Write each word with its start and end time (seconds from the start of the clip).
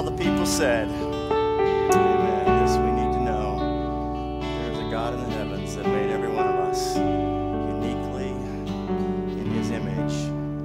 all 0.00 0.06
the 0.10 0.24
people 0.24 0.46
said, 0.46 0.88
Amen. 0.88 2.64
This 2.64 2.74
we 2.78 2.90
need 2.90 3.12
to 3.12 3.20
know. 3.20 4.40
There 4.40 4.72
is 4.72 4.78
a 4.78 4.90
God 4.90 5.12
in 5.12 5.20
the 5.20 5.28
heavens 5.28 5.76
that 5.76 5.84
made 5.84 6.08
every 6.08 6.30
one 6.30 6.46
of 6.46 6.54
us 6.54 6.96
uniquely 6.96 8.30
in 8.30 9.50
his 9.50 9.70
image, 9.70 10.14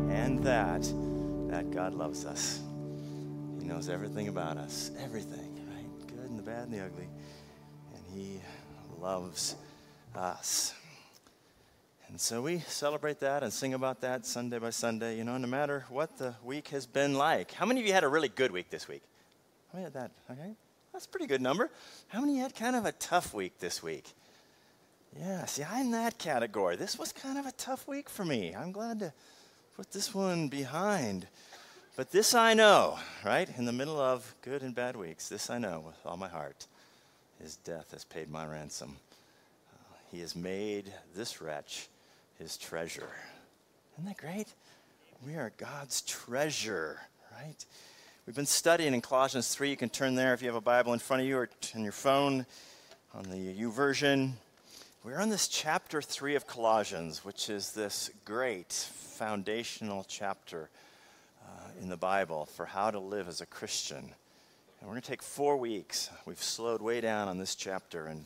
and 0.10 0.42
that 0.46 0.84
that 1.50 1.70
God 1.70 1.94
loves 1.94 2.24
us. 2.24 2.62
He 3.60 3.66
knows 3.66 3.90
everything 3.90 4.30
about 4.30 4.56
us, 4.56 4.92
everything, 5.04 5.60
right? 5.70 6.08
Good 6.08 6.30
and 6.30 6.40
the 6.40 6.44
bad 6.44 6.70
and 6.70 6.74
the 6.74 6.86
ugly. 6.86 7.10
And 7.94 8.06
he 8.14 8.40
loves 9.02 9.58
us. 10.16 10.74
And 12.08 12.22
so 12.22 12.42
we 12.42 12.60
celebrate 12.60 13.20
that 13.20 13.44
and 13.44 13.52
sing 13.52 13.74
about 13.74 14.00
that 14.00 14.26
Sunday 14.26 14.60
by 14.60 14.70
Sunday, 14.70 15.18
you 15.18 15.26
know, 15.26 15.38
no 15.38 15.48
matter 15.48 15.84
what 15.90 16.18
the 16.18 16.36
week 16.42 16.70
has 16.70 16.86
been 16.86 17.16
like. 17.16 17.52
How 17.52 17.66
many 17.66 17.82
of 17.82 17.86
you 17.86 17.92
had 17.92 18.06
a 18.06 18.08
really 18.08 18.30
good 18.30 18.52
week 18.52 18.70
this 18.70 18.88
week? 18.88 19.04
How 19.76 19.82
many 19.82 19.94
had 19.94 20.04
that? 20.04 20.12
Okay. 20.32 20.56
That's 20.94 21.06
a 21.06 21.10
pretty 21.10 21.28
good 21.28 21.42
number. 21.42 21.70
How 22.08 22.22
many 22.22 22.38
had 22.38 22.56
kind 22.56 22.78
of 22.78 22.86
a 22.86 22.94
tough 22.94 23.34
week 23.34 23.60
this 23.60 23.84
week? 23.84 24.14
Yeah, 25.20 25.44
see, 25.48 25.66
I'm 25.66 25.88
in 25.88 25.92
that 25.92 26.18
category. 26.18 26.78
This 26.78 26.98
was 26.98 27.12
kind 27.12 27.38
of 27.38 27.46
a 27.46 27.52
tough 27.52 27.86
week 27.86 28.10
for 28.10 28.24
me. 28.24 28.56
I'm 28.56 28.72
glad 28.72 29.00
to 29.00 29.12
put 29.76 29.92
this 29.92 30.16
one 30.16 30.48
behind. 30.48 31.28
But 31.98 32.10
this 32.10 32.34
I 32.34 32.54
know, 32.54 33.00
right? 33.26 33.50
In 33.58 33.66
the 33.66 33.74
middle 33.74 34.00
of 34.00 34.34
good 34.42 34.62
and 34.62 34.74
bad 34.74 34.96
weeks, 34.96 35.28
this 35.28 35.50
I 35.50 35.58
know 35.58 35.84
with 35.86 35.98
all 36.06 36.16
my 36.16 36.30
heart. 36.30 36.68
His 37.42 37.58
death 37.58 37.92
has 37.92 38.06
paid 38.06 38.32
my 38.32 38.46
ransom. 38.46 38.96
Uh, 39.74 39.96
he 40.10 40.22
has 40.22 40.38
made 40.38 40.86
this 41.18 41.42
wretch 41.42 41.90
his 42.40 42.56
treasure. 42.56 43.10
Isn't 43.96 44.06
that 44.06 44.16
great? 44.16 44.48
We 45.28 45.36
are 45.36 45.52
God's 45.58 46.02
treasure, 46.04 47.02
right? 47.34 47.66
We've 48.26 48.36
been 48.36 48.48
studying 48.48 48.96
in 48.96 49.02
Colossians 49.02 49.54
3. 49.54 49.70
You 49.70 49.78
can 49.78 49.90
turn 49.90 50.16
there 50.16 50.34
if 50.34 50.42
you 50.42 50.48
have 50.48 50.56
a 50.56 50.62
Bible 50.62 50.94
in 50.94 51.00
front 51.00 51.22
of 51.22 51.28
you 51.28 51.38
or 51.38 51.50
on 51.76 51.84
your 51.84 51.92
phone 51.92 52.48
on 53.14 53.26
the 53.26 53.38
YouVersion. 53.38 54.32
We're 55.04 55.20
on 55.20 55.30
this 55.30 55.48
chapter 55.48 56.02
3 56.02 56.34
of 56.34 56.48
Colossians, 56.48 57.24
which 57.24 57.52
is 57.52 57.74
this 57.74 58.10
great 58.26 58.74
foundational 58.74 60.08
chapter 60.08 60.72
uh, 61.46 61.70
in 61.80 61.88
the 61.88 61.98
Bible 61.98 62.48
for 62.48 62.66
how 62.66 62.90
to 62.90 62.98
live 62.98 63.28
as 63.28 63.42
a 63.42 63.46
Christian. 63.46 64.00
And 64.00 64.10
we're 64.82 64.94
going 64.94 65.04
to 65.04 65.08
take 65.08 65.22
four 65.22 65.56
weeks. 65.58 66.10
We've 66.26 66.42
slowed 66.42 66.82
way 66.82 67.02
down 67.02 67.28
on 67.28 67.38
this 67.38 67.54
chapter 67.54 68.08
and 68.08 68.26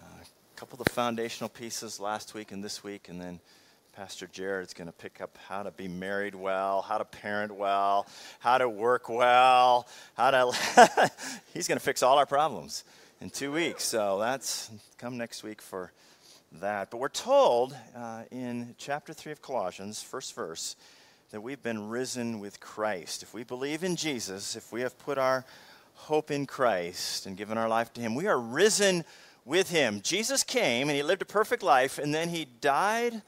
a 0.00 0.58
couple 0.58 0.80
of 0.80 0.86
the 0.86 0.90
foundational 0.90 1.50
pieces 1.50 2.00
last 2.00 2.32
week 2.32 2.52
and 2.52 2.64
this 2.64 2.82
week, 2.82 3.10
and 3.10 3.20
then 3.20 3.40
Pastor 3.96 4.26
Jared's 4.26 4.74
going 4.74 4.88
to 4.88 4.92
pick 4.92 5.22
up 5.22 5.38
how 5.48 5.62
to 5.62 5.70
be 5.70 5.88
married 5.88 6.34
well, 6.34 6.82
how 6.82 6.98
to 6.98 7.04
parent 7.06 7.56
well, 7.56 8.06
how 8.40 8.58
to 8.58 8.68
work 8.68 9.08
well, 9.08 9.88
how 10.12 10.30
to. 10.30 11.10
he's 11.54 11.66
going 11.66 11.78
to 11.78 11.84
fix 11.84 12.02
all 12.02 12.18
our 12.18 12.26
problems 12.26 12.84
in 13.22 13.30
two 13.30 13.50
weeks. 13.50 13.84
So 13.84 14.18
that's 14.18 14.70
come 14.98 15.16
next 15.16 15.42
week 15.42 15.62
for 15.62 15.92
that. 16.60 16.90
But 16.90 16.98
we're 16.98 17.08
told 17.08 17.74
uh, 17.96 18.24
in 18.30 18.74
chapter 18.76 19.14
3 19.14 19.32
of 19.32 19.40
Colossians, 19.40 20.02
first 20.02 20.34
verse, 20.34 20.76
that 21.30 21.40
we've 21.40 21.62
been 21.62 21.88
risen 21.88 22.38
with 22.38 22.60
Christ. 22.60 23.22
If 23.22 23.32
we 23.32 23.44
believe 23.44 23.82
in 23.82 23.96
Jesus, 23.96 24.56
if 24.56 24.70
we 24.74 24.82
have 24.82 24.98
put 24.98 25.16
our 25.16 25.46
hope 25.94 26.30
in 26.30 26.44
Christ 26.44 27.24
and 27.24 27.34
given 27.34 27.56
our 27.56 27.68
life 27.68 27.94
to 27.94 28.02
Him, 28.02 28.14
we 28.14 28.26
are 28.26 28.38
risen 28.38 29.06
with 29.46 29.70
him. 29.70 30.00
Jesus 30.02 30.42
came 30.42 30.88
and 30.88 30.96
he 30.96 31.04
lived 31.04 31.22
a 31.22 31.24
perfect 31.26 31.62
life, 31.62 31.98
and 31.98 32.12
then 32.12 32.30
he 32.30 32.44
died 32.44 33.22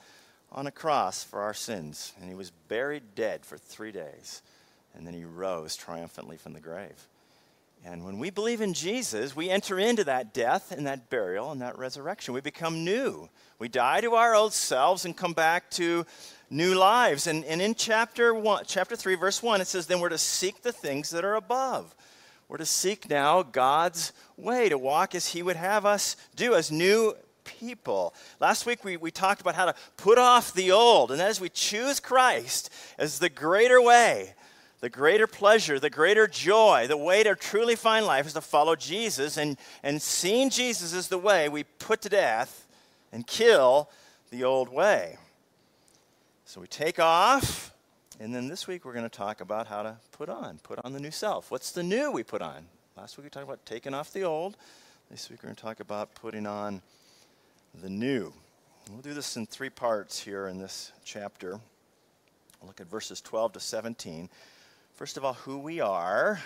on 0.50 0.66
a 0.66 0.70
cross 0.70 1.22
for 1.22 1.40
our 1.40 1.54
sins. 1.54 2.12
And 2.20 2.28
he 2.28 2.34
was 2.34 2.50
buried 2.50 3.14
dead 3.14 3.44
for 3.44 3.58
three 3.58 3.92
days. 3.92 4.42
And 4.94 5.06
then 5.06 5.14
he 5.14 5.24
rose 5.24 5.76
triumphantly 5.76 6.36
from 6.36 6.52
the 6.52 6.60
grave. 6.60 7.08
And 7.84 8.04
when 8.04 8.18
we 8.18 8.30
believe 8.30 8.60
in 8.60 8.74
Jesus, 8.74 9.36
we 9.36 9.50
enter 9.50 9.78
into 9.78 10.02
that 10.04 10.34
death 10.34 10.72
and 10.72 10.86
that 10.86 11.10
burial 11.10 11.52
and 11.52 11.62
that 11.62 11.78
resurrection. 11.78 12.34
We 12.34 12.40
become 12.40 12.84
new. 12.84 13.28
We 13.58 13.68
die 13.68 14.00
to 14.00 14.14
our 14.14 14.34
old 14.34 14.52
selves 14.52 15.04
and 15.04 15.16
come 15.16 15.32
back 15.32 15.70
to 15.72 16.04
new 16.50 16.74
lives. 16.74 17.28
And, 17.28 17.44
and 17.44 17.62
in 17.62 17.76
chapter, 17.76 18.34
one, 18.34 18.64
chapter 18.66 18.96
3, 18.96 19.14
verse 19.14 19.42
1, 19.42 19.60
it 19.60 19.68
says, 19.68 19.86
Then 19.86 20.00
we're 20.00 20.08
to 20.08 20.18
seek 20.18 20.62
the 20.62 20.72
things 20.72 21.10
that 21.10 21.24
are 21.24 21.36
above 21.36 21.94
we're 22.48 22.56
to 22.56 22.66
seek 22.66 23.10
now 23.10 23.42
God's 23.42 24.12
way, 24.38 24.70
to 24.70 24.78
walk 24.78 25.14
as 25.14 25.28
He 25.28 25.42
would 25.42 25.56
have 25.56 25.84
us 25.84 26.16
do 26.34 26.54
as 26.54 26.72
new 26.72 27.14
people. 27.60 28.14
Last 28.40 28.66
week 28.66 28.84
we, 28.84 28.96
we 28.96 29.10
talked 29.10 29.40
about 29.40 29.54
how 29.54 29.66
to 29.66 29.74
put 29.96 30.18
off 30.18 30.52
the 30.52 30.72
old, 30.72 31.10
and 31.10 31.20
as 31.20 31.40
we 31.40 31.48
choose 31.48 32.00
Christ 32.00 32.70
as 32.98 33.18
the 33.18 33.28
greater 33.28 33.80
way, 33.80 34.34
the 34.80 34.88
greater 34.88 35.26
pleasure, 35.26 35.80
the 35.80 35.90
greater 35.90 36.26
joy, 36.26 36.86
the 36.86 36.96
way 36.96 37.22
to 37.22 37.34
truly 37.34 37.76
find 37.76 38.06
life 38.06 38.26
is 38.26 38.34
to 38.34 38.40
follow 38.40 38.76
Jesus, 38.76 39.36
and, 39.36 39.56
and 39.82 40.00
seeing 40.00 40.50
Jesus 40.50 40.92
is 40.92 41.08
the 41.08 41.18
way, 41.18 41.48
we 41.48 41.64
put 41.64 42.02
to 42.02 42.08
death 42.08 42.66
and 43.12 43.26
kill 43.26 43.88
the 44.30 44.44
old 44.44 44.68
way. 44.68 45.16
So 46.44 46.60
we 46.60 46.66
take 46.66 46.98
off 46.98 47.72
and 48.20 48.34
then 48.34 48.48
this 48.48 48.66
week 48.66 48.84
we're 48.84 48.94
going 48.94 49.08
to 49.08 49.16
talk 49.16 49.40
about 49.40 49.68
how 49.68 49.82
to 49.82 49.96
put 50.10 50.28
on, 50.28 50.58
put 50.64 50.80
on 50.84 50.92
the 50.92 50.98
new 50.98 51.12
self. 51.12 51.52
What's 51.52 51.70
the 51.70 51.84
new 51.84 52.10
we 52.10 52.24
put 52.24 52.42
on? 52.42 52.66
Last 52.96 53.16
week 53.16 53.24
we 53.24 53.30
talked 53.30 53.44
about 53.44 53.64
taking 53.64 53.94
off 53.94 54.12
the 54.12 54.24
old. 54.24 54.56
This 55.08 55.30
week 55.30 55.40
we're 55.40 55.48
going 55.48 55.56
to 55.56 55.62
talk 55.62 55.78
about 55.78 56.16
putting 56.16 56.44
on 56.44 56.82
the 57.80 57.88
new. 57.88 58.32
We'll 58.90 59.02
do 59.02 59.14
this 59.14 59.36
in 59.36 59.46
three 59.46 59.70
parts 59.70 60.18
here 60.18 60.48
in 60.48 60.58
this 60.58 60.90
chapter. 61.04 61.60
We'll 62.60 62.66
look 62.66 62.80
at 62.80 62.88
verses 62.88 63.20
12 63.20 63.52
to 63.52 63.60
17. 63.60 64.28
First 64.94 65.16
of 65.16 65.24
all, 65.24 65.34
who 65.34 65.58
we 65.58 65.78
are. 65.80 66.40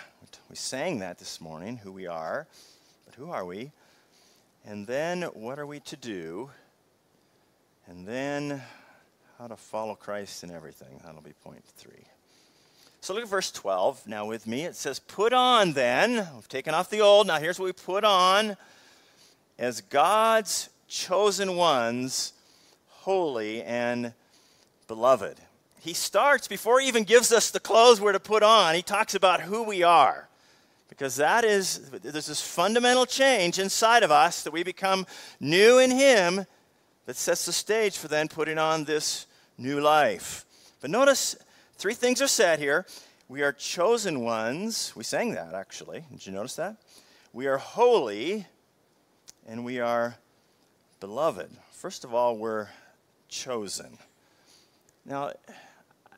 We 0.49 0.55
sang 0.55 0.99
that 0.99 1.17
this 1.17 1.41
morning, 1.41 1.77
who 1.77 1.91
we 1.91 2.05
are. 2.05 2.45
But 3.05 3.15
who 3.15 3.31
are 3.31 3.45
we? 3.45 3.71
And 4.63 4.85
then 4.85 5.23
what 5.23 5.57
are 5.57 5.65
we 5.65 5.79
to 5.81 5.97
do? 5.97 6.51
And 7.87 8.07
then 8.07 8.61
how 9.39 9.47
to 9.47 9.55
follow 9.55 9.95
Christ 9.95 10.43
in 10.43 10.51
everything. 10.51 11.01
That'll 11.03 11.21
be 11.21 11.33
point 11.43 11.63
three. 11.77 12.05
So 13.01 13.15
look 13.15 13.23
at 13.23 13.29
verse 13.29 13.51
12 13.51 14.07
now 14.07 14.27
with 14.27 14.45
me. 14.45 14.65
It 14.65 14.75
says, 14.75 14.99
Put 14.99 15.33
on 15.33 15.73
then, 15.73 16.27
we've 16.35 16.47
taken 16.47 16.75
off 16.75 16.91
the 16.91 17.01
old. 17.01 17.25
Now 17.25 17.39
here's 17.39 17.59
what 17.59 17.65
we 17.65 17.73
put 17.73 18.03
on 18.03 18.55
as 19.57 19.81
God's 19.81 20.69
chosen 20.93 21.55
ones, 21.55 22.33
holy 22.87 23.63
and 23.63 24.13
beloved. 24.87 25.39
He 25.79 25.93
starts, 25.93 26.47
before 26.47 26.79
he 26.79 26.87
even 26.87 27.03
gives 27.03 27.31
us 27.31 27.49
the 27.49 27.59
clothes 27.59 27.99
we're 27.99 28.11
to 28.11 28.19
put 28.19 28.43
on, 28.43 28.75
he 28.75 28.83
talks 28.83 29.15
about 29.15 29.41
who 29.41 29.63
we 29.63 29.81
are. 29.81 30.29
Because 30.89 31.15
that 31.15 31.43
is, 31.43 31.89
there's 31.89 32.27
this 32.27 32.41
fundamental 32.41 33.07
change 33.07 33.57
inside 33.57 34.03
of 34.03 34.11
us 34.11 34.43
that 34.43 34.53
we 34.53 34.63
become 34.63 35.07
new 35.39 35.79
in 35.79 35.89
him 35.89 36.45
that 37.07 37.15
sets 37.15 37.47
the 37.47 37.51
stage 37.51 37.97
for 37.97 38.07
then 38.07 38.27
putting 38.27 38.59
on 38.59 38.83
this 38.83 39.25
new 39.57 39.81
life. 39.81 40.45
But 40.79 40.91
notice 40.91 41.35
three 41.75 41.95
things 41.95 42.21
are 42.21 42.27
said 42.27 42.59
here. 42.59 42.85
We 43.27 43.41
are 43.41 43.51
chosen 43.51 44.19
ones. 44.19 44.93
We 44.95 45.03
sang 45.03 45.33
that 45.33 45.55
actually. 45.55 46.05
Did 46.11 46.27
you 46.27 46.33
notice 46.33 46.55
that? 46.57 46.75
We 47.33 47.47
are 47.47 47.57
holy 47.57 48.45
and 49.47 49.65
we 49.65 49.79
are 49.79 50.17
beloved. 51.03 51.49
First 51.73 52.05
of 52.05 52.13
all, 52.13 52.37
we're 52.37 52.69
chosen. 53.27 53.97
Now, 55.05 55.33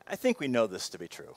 I 0.06 0.14
think 0.14 0.38
we 0.38 0.46
know 0.46 0.68
this 0.68 0.90
to 0.90 0.98
be 0.98 1.08
true. 1.08 1.34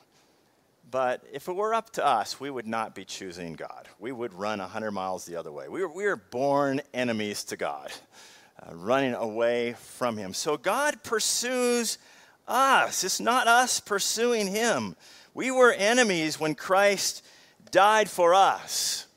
But 0.92 1.24
if 1.34 1.48
it 1.48 1.56
were 1.56 1.74
up 1.74 1.90
to 1.94 2.06
us, 2.06 2.40
we 2.40 2.52
would 2.52 2.68
not 2.68 2.94
be 2.94 3.06
choosing 3.06 3.54
God. 3.54 3.88
We 3.98 4.12
would 4.12 4.36
run 4.36 4.60
100 4.60 4.92
miles 4.92 5.26
the 5.26 5.36
other 5.36 5.52
way. 5.52 5.68
We 5.68 5.82
are, 5.82 5.88
we 5.88 6.06
born 6.30 6.82
enemies 6.94 7.44
to 7.46 7.58
God 7.58 7.92
uh, 8.62 8.76
running 8.76 9.16
away 9.16 9.74
from 9.74 10.16
Him. 10.16 10.36
So 10.36 10.56
God 10.56 11.02
pursues 11.02 11.98
us. 12.48 13.04
It's 13.04 13.20
not 13.20 13.48
us 13.48 13.80
pursuing 13.80 14.46
Him. 14.46 14.96
We 15.34 15.50
were 15.50 15.72
enemies 15.72 16.40
when 16.40 16.54
Christ 16.54 17.26
died 17.72 18.12
for 18.12 18.36
us. 18.36 19.08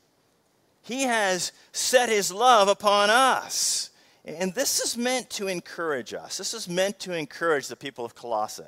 He 0.81 1.03
has 1.03 1.51
set 1.71 2.09
His 2.09 2.33
love 2.33 2.67
upon 2.67 3.11
us. 3.11 3.91
And 4.25 4.53
this 4.53 4.79
is 4.79 4.97
meant 4.97 5.29
to 5.31 5.47
encourage 5.47 6.13
us. 6.13 6.37
This 6.37 6.53
is 6.53 6.69
meant 6.69 6.99
to 6.99 7.13
encourage 7.13 7.67
the 7.67 7.75
people 7.75 8.05
of 8.05 8.15
Colossae 8.15 8.63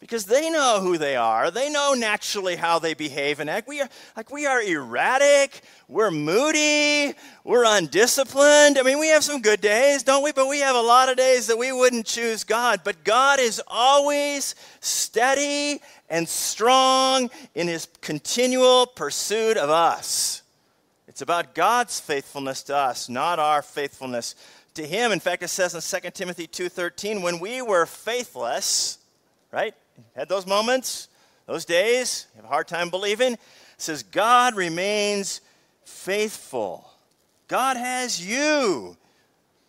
because 0.00 0.26
they 0.26 0.48
know 0.48 0.78
who 0.80 0.96
they 0.96 1.16
are. 1.16 1.50
They 1.50 1.70
know 1.70 1.94
naturally 1.94 2.56
how 2.56 2.78
they 2.78 2.94
behave 2.94 3.40
and 3.40 3.50
act. 3.50 3.68
We 3.68 3.80
are 3.80 3.88
like 4.16 4.30
we 4.30 4.46
are 4.46 4.62
erratic, 4.62 5.60
we're 5.88 6.10
moody, 6.10 7.14
we're 7.44 7.64
undisciplined. 7.66 8.78
I 8.78 8.82
mean, 8.82 8.98
we 8.98 9.08
have 9.08 9.24
some 9.24 9.42
good 9.42 9.60
days, 9.60 10.02
don't 10.02 10.22
we? 10.22 10.32
But 10.32 10.48
we 10.48 10.60
have 10.60 10.76
a 10.76 10.80
lot 10.80 11.08
of 11.08 11.16
days 11.16 11.48
that 11.48 11.58
we 11.58 11.72
wouldn't 11.72 12.06
choose 12.06 12.44
God. 12.44 12.80
But 12.84 13.04
God 13.04 13.40
is 13.40 13.60
always 13.66 14.54
steady 14.80 15.80
and 16.08 16.28
strong 16.28 17.30
in 17.54 17.68
his 17.68 17.88
continual 18.00 18.86
pursuit 18.86 19.56
of 19.56 19.68
us. 19.68 20.42
It's 21.18 21.22
about 21.24 21.52
God's 21.52 21.98
faithfulness 21.98 22.62
to 22.62 22.76
us, 22.76 23.08
not 23.08 23.40
our 23.40 23.60
faithfulness 23.60 24.36
to 24.74 24.86
him. 24.86 25.10
In 25.10 25.18
fact, 25.18 25.42
it 25.42 25.48
says 25.48 25.74
in 25.74 25.80
2 25.80 26.14
Timothy 26.14 26.46
2:13, 26.46 27.22
when 27.22 27.40
we 27.40 27.60
were 27.60 27.86
faithless, 27.86 28.98
right? 29.50 29.74
Had 30.14 30.28
those 30.28 30.46
moments? 30.46 31.08
Those 31.46 31.64
days, 31.64 32.28
have 32.36 32.44
a 32.44 32.46
hard 32.48 32.68
time 32.68 32.88
believing, 32.88 33.32
it 33.32 33.40
says 33.78 34.04
God 34.04 34.54
remains 34.54 35.40
faithful. 35.82 36.88
God 37.48 37.76
has 37.76 38.24
you. 38.24 38.96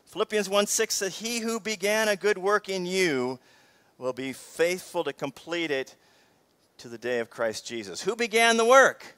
Philippians 0.06 0.50
1 0.50 0.68
6 0.68 0.94
says, 0.94 1.18
He 1.18 1.40
who 1.40 1.60
began 1.60 2.10
a 2.10 2.16
good 2.16 2.38
work 2.38 2.70
in 2.70 2.86
you 2.86 3.40
will 3.98 4.14
be 4.14 4.34
faithful 4.34 5.04
to 5.04 5.14
complete 5.14 5.72
it 5.72 5.96
to 6.78 6.90
the 6.90 7.00
day 7.00 7.18
of 7.18 7.32
Christ 7.32 7.66
Jesus. 7.66 8.02
Who 8.04 8.16
began 8.16 8.58
the 8.58 8.66
work? 8.66 9.16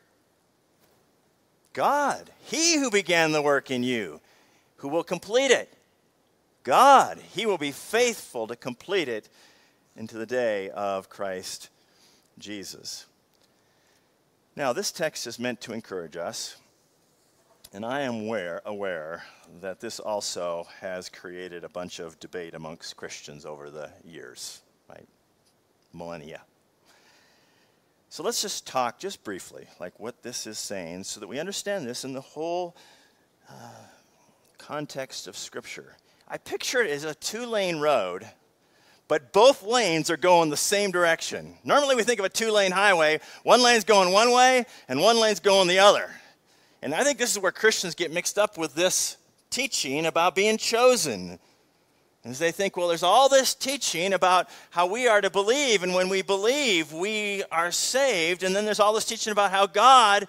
God. 1.73 2.29
He 2.43 2.77
who 2.77 2.91
began 2.91 3.31
the 3.31 3.41
work 3.41 3.71
in 3.71 3.83
you, 3.83 4.19
who 4.77 4.87
will 4.87 5.03
complete 5.03 5.51
it. 5.51 5.73
God. 6.63 7.17
He 7.33 7.45
will 7.45 7.57
be 7.57 7.71
faithful 7.71 8.47
to 8.47 8.55
complete 8.55 9.07
it 9.07 9.29
into 9.95 10.17
the 10.17 10.25
day 10.25 10.69
of 10.69 11.09
Christ 11.09 11.69
Jesus. 12.37 13.05
Now, 14.55 14.73
this 14.73 14.91
text 14.91 15.27
is 15.27 15.39
meant 15.39 15.61
to 15.61 15.73
encourage 15.73 16.17
us, 16.17 16.57
and 17.73 17.85
I 17.85 18.01
am 18.01 18.25
aware, 18.25 18.61
aware 18.65 19.23
that 19.61 19.79
this 19.79 19.99
also 19.99 20.67
has 20.81 21.07
created 21.07 21.63
a 21.63 21.69
bunch 21.69 21.99
of 21.99 22.19
debate 22.19 22.53
amongst 22.53 22.97
Christians 22.97 23.45
over 23.45 23.69
the 23.69 23.89
years, 24.03 24.61
right? 24.89 25.07
Millennia. 25.93 26.41
So 28.11 28.23
let's 28.23 28.41
just 28.41 28.67
talk 28.67 28.99
just 28.99 29.23
briefly, 29.23 29.67
like 29.79 29.97
what 29.97 30.21
this 30.21 30.45
is 30.45 30.59
saying, 30.59 31.05
so 31.05 31.21
that 31.21 31.27
we 31.27 31.39
understand 31.39 31.87
this 31.87 32.03
in 32.03 32.11
the 32.11 32.19
whole 32.19 32.75
uh, 33.49 33.53
context 34.57 35.27
of 35.29 35.37
Scripture. 35.37 35.95
I 36.27 36.37
picture 36.37 36.81
it 36.81 36.91
as 36.91 37.05
a 37.05 37.15
two 37.15 37.45
lane 37.45 37.79
road, 37.79 38.29
but 39.07 39.31
both 39.31 39.63
lanes 39.63 40.09
are 40.09 40.17
going 40.17 40.49
the 40.49 40.57
same 40.57 40.91
direction. 40.91 41.55
Normally, 41.63 41.95
we 41.95 42.03
think 42.03 42.19
of 42.19 42.25
a 42.25 42.29
two 42.29 42.51
lane 42.51 42.73
highway, 42.73 43.21
one 43.43 43.63
lane's 43.63 43.85
going 43.85 44.11
one 44.11 44.33
way, 44.33 44.65
and 44.89 44.99
one 44.99 45.17
lane's 45.17 45.39
going 45.39 45.69
the 45.69 45.79
other. 45.79 46.11
And 46.81 46.93
I 46.93 47.05
think 47.05 47.17
this 47.17 47.31
is 47.31 47.39
where 47.39 47.53
Christians 47.53 47.95
get 47.95 48.11
mixed 48.11 48.37
up 48.37 48.57
with 48.57 48.75
this 48.75 49.15
teaching 49.49 50.05
about 50.05 50.35
being 50.35 50.57
chosen. 50.57 51.39
As 52.23 52.37
they 52.37 52.51
think, 52.51 52.77
well, 52.77 52.87
there's 52.87 53.01
all 53.01 53.29
this 53.29 53.55
teaching 53.55 54.13
about 54.13 54.47
how 54.69 54.85
we 54.85 55.07
are 55.07 55.21
to 55.21 55.29
believe, 55.31 55.81
and 55.81 55.95
when 55.95 56.07
we 56.07 56.21
believe, 56.21 56.93
we 56.93 57.43
are 57.51 57.71
saved. 57.71 58.43
And 58.43 58.55
then 58.55 58.63
there's 58.63 58.79
all 58.79 58.93
this 58.93 59.05
teaching 59.05 59.31
about 59.31 59.49
how 59.49 59.65
God 59.65 60.27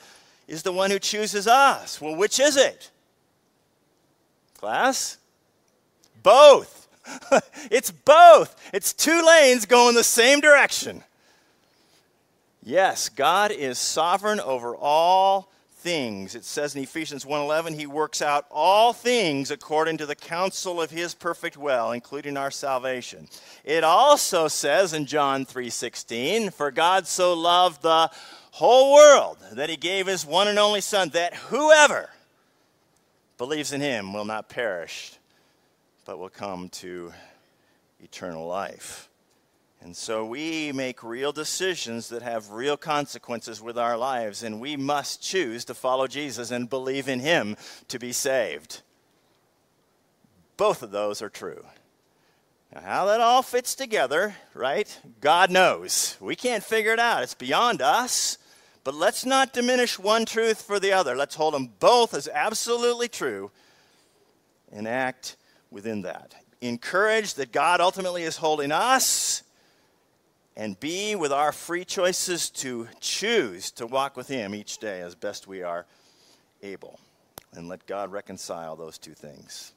is 0.48 0.62
the 0.62 0.72
one 0.72 0.90
who 0.90 0.98
chooses 0.98 1.46
us. 1.46 2.00
Well, 2.00 2.16
which 2.16 2.40
is 2.40 2.56
it? 2.56 2.90
Class? 4.58 5.18
Both. 6.22 6.88
it's 7.70 7.90
both. 7.90 8.70
It's 8.72 8.94
two 8.94 9.22
lanes 9.26 9.66
going 9.66 9.94
the 9.94 10.04
same 10.04 10.40
direction. 10.40 11.02
Yes, 12.62 13.10
God 13.10 13.50
is 13.50 13.78
sovereign 13.78 14.40
over 14.40 14.74
all 14.74 15.51
things. 15.82 16.34
It 16.34 16.44
says 16.44 16.74
in 16.76 16.82
Ephesians 16.82 17.24
1:11, 17.26 17.74
he 17.74 17.86
works 17.86 18.22
out 18.22 18.46
all 18.50 18.92
things 18.92 19.50
according 19.50 19.98
to 19.98 20.06
the 20.06 20.14
counsel 20.14 20.80
of 20.80 20.90
his 20.90 21.14
perfect 21.14 21.56
will, 21.56 21.90
including 21.90 22.36
our 22.36 22.50
salvation. 22.50 23.28
It 23.64 23.84
also 23.84 24.48
says 24.48 24.92
in 24.92 25.06
John 25.06 25.44
3:16, 25.44 26.50
for 26.50 26.70
God 26.70 27.06
so 27.06 27.34
loved 27.34 27.82
the 27.82 28.10
whole 28.52 28.94
world 28.94 29.38
that 29.52 29.68
he 29.68 29.76
gave 29.76 30.06
his 30.06 30.24
one 30.24 30.48
and 30.48 30.58
only 30.58 30.80
son 30.80 31.08
that 31.10 31.34
whoever 31.34 32.10
believes 33.36 33.72
in 33.72 33.80
him 33.80 34.12
will 34.12 34.24
not 34.24 34.48
perish 34.48 35.18
but 36.04 36.18
will 36.18 36.28
come 36.28 36.68
to 36.68 37.12
eternal 38.00 38.46
life. 38.46 39.08
And 39.82 39.96
so 39.96 40.24
we 40.24 40.70
make 40.70 41.02
real 41.02 41.32
decisions 41.32 42.08
that 42.10 42.22
have 42.22 42.52
real 42.52 42.76
consequences 42.76 43.60
with 43.60 43.76
our 43.76 43.96
lives, 43.96 44.44
and 44.44 44.60
we 44.60 44.76
must 44.76 45.20
choose 45.20 45.64
to 45.64 45.74
follow 45.74 46.06
Jesus 46.06 46.52
and 46.52 46.70
believe 46.70 47.08
in 47.08 47.18
Him 47.18 47.56
to 47.88 47.98
be 47.98 48.12
saved. 48.12 48.82
Both 50.56 50.84
of 50.84 50.92
those 50.92 51.20
are 51.20 51.28
true. 51.28 51.64
Now, 52.72 52.82
how 52.82 53.06
that 53.06 53.20
all 53.20 53.42
fits 53.42 53.74
together, 53.74 54.36
right? 54.54 55.00
God 55.20 55.50
knows. 55.50 56.16
We 56.20 56.36
can't 56.36 56.62
figure 56.62 56.92
it 56.92 57.00
out, 57.00 57.24
it's 57.24 57.34
beyond 57.34 57.82
us. 57.82 58.38
But 58.84 58.94
let's 58.94 59.24
not 59.24 59.52
diminish 59.52 59.98
one 59.98 60.24
truth 60.24 60.62
for 60.62 60.80
the 60.80 60.92
other. 60.92 61.14
Let's 61.14 61.36
hold 61.36 61.54
them 61.54 61.70
both 61.78 62.14
as 62.14 62.28
absolutely 62.28 63.08
true 63.08 63.50
and 64.72 64.88
act 64.88 65.36
within 65.70 66.02
that. 66.02 66.34
Encourage 66.60 67.34
that 67.34 67.52
God 67.52 67.80
ultimately 67.80 68.24
is 68.24 68.36
holding 68.36 68.72
us 68.72 69.41
and 70.56 70.78
be 70.78 71.14
with 71.14 71.32
our 71.32 71.52
free 71.52 71.84
choices 71.84 72.50
to 72.50 72.88
choose 73.00 73.70
to 73.72 73.86
walk 73.86 74.16
with 74.16 74.28
Him 74.28 74.54
each 74.54 74.78
day 74.78 75.00
as 75.00 75.14
best 75.14 75.46
we 75.46 75.62
are 75.62 75.86
able. 76.62 76.98
And 77.54 77.68
let 77.68 77.86
God 77.86 78.12
reconcile 78.12 78.76
those 78.76 78.98
two 78.98 79.14
things. 79.14 79.72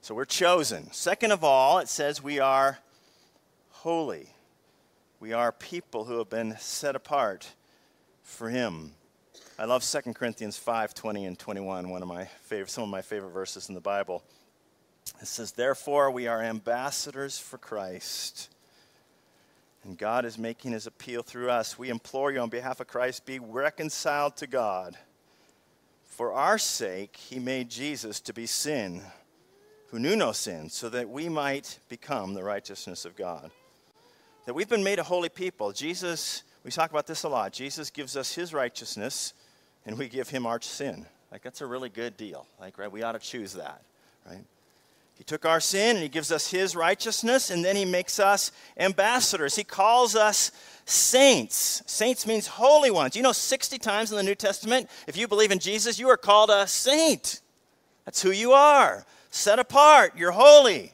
So 0.00 0.14
we're 0.14 0.24
chosen. 0.24 0.92
Second 0.92 1.32
of 1.32 1.44
all, 1.44 1.78
it 1.78 1.88
says 1.88 2.22
we 2.22 2.40
are 2.40 2.78
holy. 3.70 4.28
We 5.20 5.32
are 5.32 5.52
people 5.52 6.04
who 6.04 6.18
have 6.18 6.30
been 6.30 6.56
set 6.58 6.96
apart 6.96 7.52
for 8.22 8.48
Him. 8.48 8.92
I 9.58 9.64
love 9.64 9.84
2 9.84 10.12
Corinthians 10.12 10.56
5 10.56 10.94
20 10.94 11.26
and 11.26 11.38
21, 11.38 11.88
one 11.88 12.02
of 12.02 12.08
my 12.08 12.24
favorite, 12.24 12.70
some 12.70 12.84
of 12.84 12.90
my 12.90 13.02
favorite 13.02 13.30
verses 13.30 13.68
in 13.68 13.74
the 13.76 13.80
Bible. 13.80 14.24
It 15.20 15.28
says, 15.28 15.52
Therefore, 15.52 16.10
we 16.10 16.26
are 16.26 16.42
ambassadors 16.42 17.38
for 17.38 17.58
Christ 17.58 18.48
and 19.84 19.98
God 19.98 20.24
is 20.24 20.38
making 20.38 20.72
his 20.72 20.86
appeal 20.86 21.22
through 21.22 21.50
us. 21.50 21.78
We 21.78 21.90
implore 21.90 22.30
you 22.30 22.40
on 22.40 22.48
behalf 22.48 22.80
of 22.80 22.86
Christ, 22.86 23.26
be 23.26 23.38
reconciled 23.38 24.36
to 24.36 24.46
God. 24.46 24.96
For 26.04 26.32
our 26.32 26.58
sake, 26.58 27.16
he 27.16 27.38
made 27.38 27.68
Jesus 27.68 28.20
to 28.20 28.32
be 28.32 28.46
sin, 28.46 29.02
who 29.88 29.98
knew 29.98 30.14
no 30.14 30.32
sin, 30.32 30.68
so 30.68 30.88
that 30.90 31.08
we 31.08 31.28
might 31.28 31.78
become 31.88 32.34
the 32.34 32.44
righteousness 32.44 33.04
of 33.04 33.16
God. 33.16 33.50
That 34.46 34.54
we've 34.54 34.68
been 34.68 34.84
made 34.84 34.98
a 34.98 35.04
holy 35.04 35.28
people. 35.28 35.72
Jesus, 35.72 36.42
we 36.64 36.70
talk 36.70 36.90
about 36.90 37.06
this 37.06 37.22
a 37.24 37.28
lot. 37.28 37.52
Jesus 37.52 37.90
gives 37.90 38.16
us 38.16 38.34
his 38.34 38.52
righteousness, 38.52 39.34
and 39.86 39.98
we 39.98 40.08
give 40.08 40.28
him 40.28 40.46
our 40.46 40.60
sin. 40.60 41.06
Like, 41.30 41.42
that's 41.42 41.60
a 41.60 41.66
really 41.66 41.88
good 41.88 42.16
deal. 42.16 42.46
Like, 42.60 42.78
right? 42.78 42.92
We 42.92 43.02
ought 43.02 43.12
to 43.12 43.18
choose 43.18 43.54
that, 43.54 43.82
right? 44.28 44.44
He 45.22 45.24
took 45.24 45.46
our 45.46 45.60
sin 45.60 45.94
and 45.94 46.02
he 46.02 46.08
gives 46.08 46.32
us 46.32 46.50
his 46.50 46.74
righteousness, 46.74 47.50
and 47.50 47.64
then 47.64 47.76
he 47.76 47.84
makes 47.84 48.18
us 48.18 48.50
ambassadors. 48.76 49.54
He 49.54 49.62
calls 49.62 50.16
us 50.16 50.50
saints. 50.84 51.80
Saints 51.86 52.26
means 52.26 52.48
holy 52.48 52.90
ones. 52.90 53.14
You 53.14 53.22
know, 53.22 53.30
60 53.30 53.78
times 53.78 54.10
in 54.10 54.16
the 54.16 54.24
New 54.24 54.34
Testament, 54.34 54.90
if 55.06 55.16
you 55.16 55.28
believe 55.28 55.52
in 55.52 55.60
Jesus, 55.60 55.96
you 55.96 56.08
are 56.08 56.16
called 56.16 56.50
a 56.50 56.66
saint. 56.66 57.40
That's 58.04 58.20
who 58.20 58.32
you 58.32 58.50
are. 58.50 59.06
Set 59.30 59.60
apart. 59.60 60.14
You're 60.16 60.32
holy. 60.32 60.92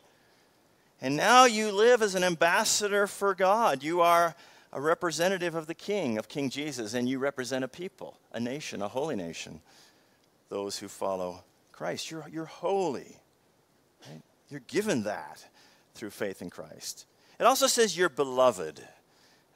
And 1.01 1.17
now 1.17 1.47
you 1.47 1.73
live 1.73 2.03
as 2.03 2.15
an 2.15 2.23
ambassador 2.23 3.07
for 3.07 3.35
God. 3.35 3.83
You 3.83 4.03
are 4.03 4.37
a 4.75 4.81
representative 4.83 5.55
of 5.55 5.67
the 5.67 5.75
King, 5.75 6.19
of 6.19 6.29
King 6.29 6.51
Jesus, 6.51 6.93
and 6.93 7.09
you 7.09 7.19
represent 7.19 7.65
a 7.65 7.69
people, 7.69 8.19
a 8.35 8.41
nation, 8.41 8.83
a 8.83 8.89
holy 8.89 9.17
nation, 9.17 9.63
those 10.51 10.79
who 10.79 10.87
follow 10.87 11.45
Christ. 11.73 12.11
You're, 12.11 12.27
you're 12.31 12.45
holy. 12.45 13.17
Right? 14.07 14.23
You're 14.51 14.61
given 14.61 15.05
that 15.05 15.45
through 15.95 16.11
faith 16.11 16.43
in 16.43 16.51
Christ. 16.51 17.07
It 17.39 17.45
also 17.45 17.67
says 17.67 17.97
you're 17.97 18.09
beloved. 18.09 18.83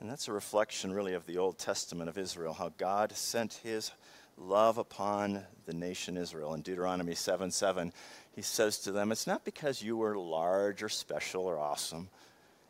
And 0.01 0.11
that's 0.11 0.29
a 0.29 0.33
reflection, 0.33 0.93
really, 0.93 1.15
of 1.15 1.27
the 1.27 1.39
Old 1.39 1.59
Testament 1.59 2.09
of 2.09 2.19
Israel, 2.19 2.55
how 2.55 2.73
God 2.77 3.13
sent 3.13 3.61
his 3.63 3.93
love 4.37 4.79
upon 4.79 5.43
the 5.67 5.73
nation 5.73 6.17
Israel. 6.17 6.55
In 6.55 6.63
Deuteronomy 6.63 7.15
7 7.15 7.51
7, 7.51 7.93
he 8.35 8.43
says 8.43 8.79
to 8.79 8.93
them, 8.93 9.13
It's 9.13 9.27
not 9.27 9.45
because 9.45 9.83
you 9.83 9.97
were 9.97 10.17
large 10.17 10.83
or 10.83 10.89
special 10.89 11.45
or 11.45 11.59
awesome, 11.59 12.09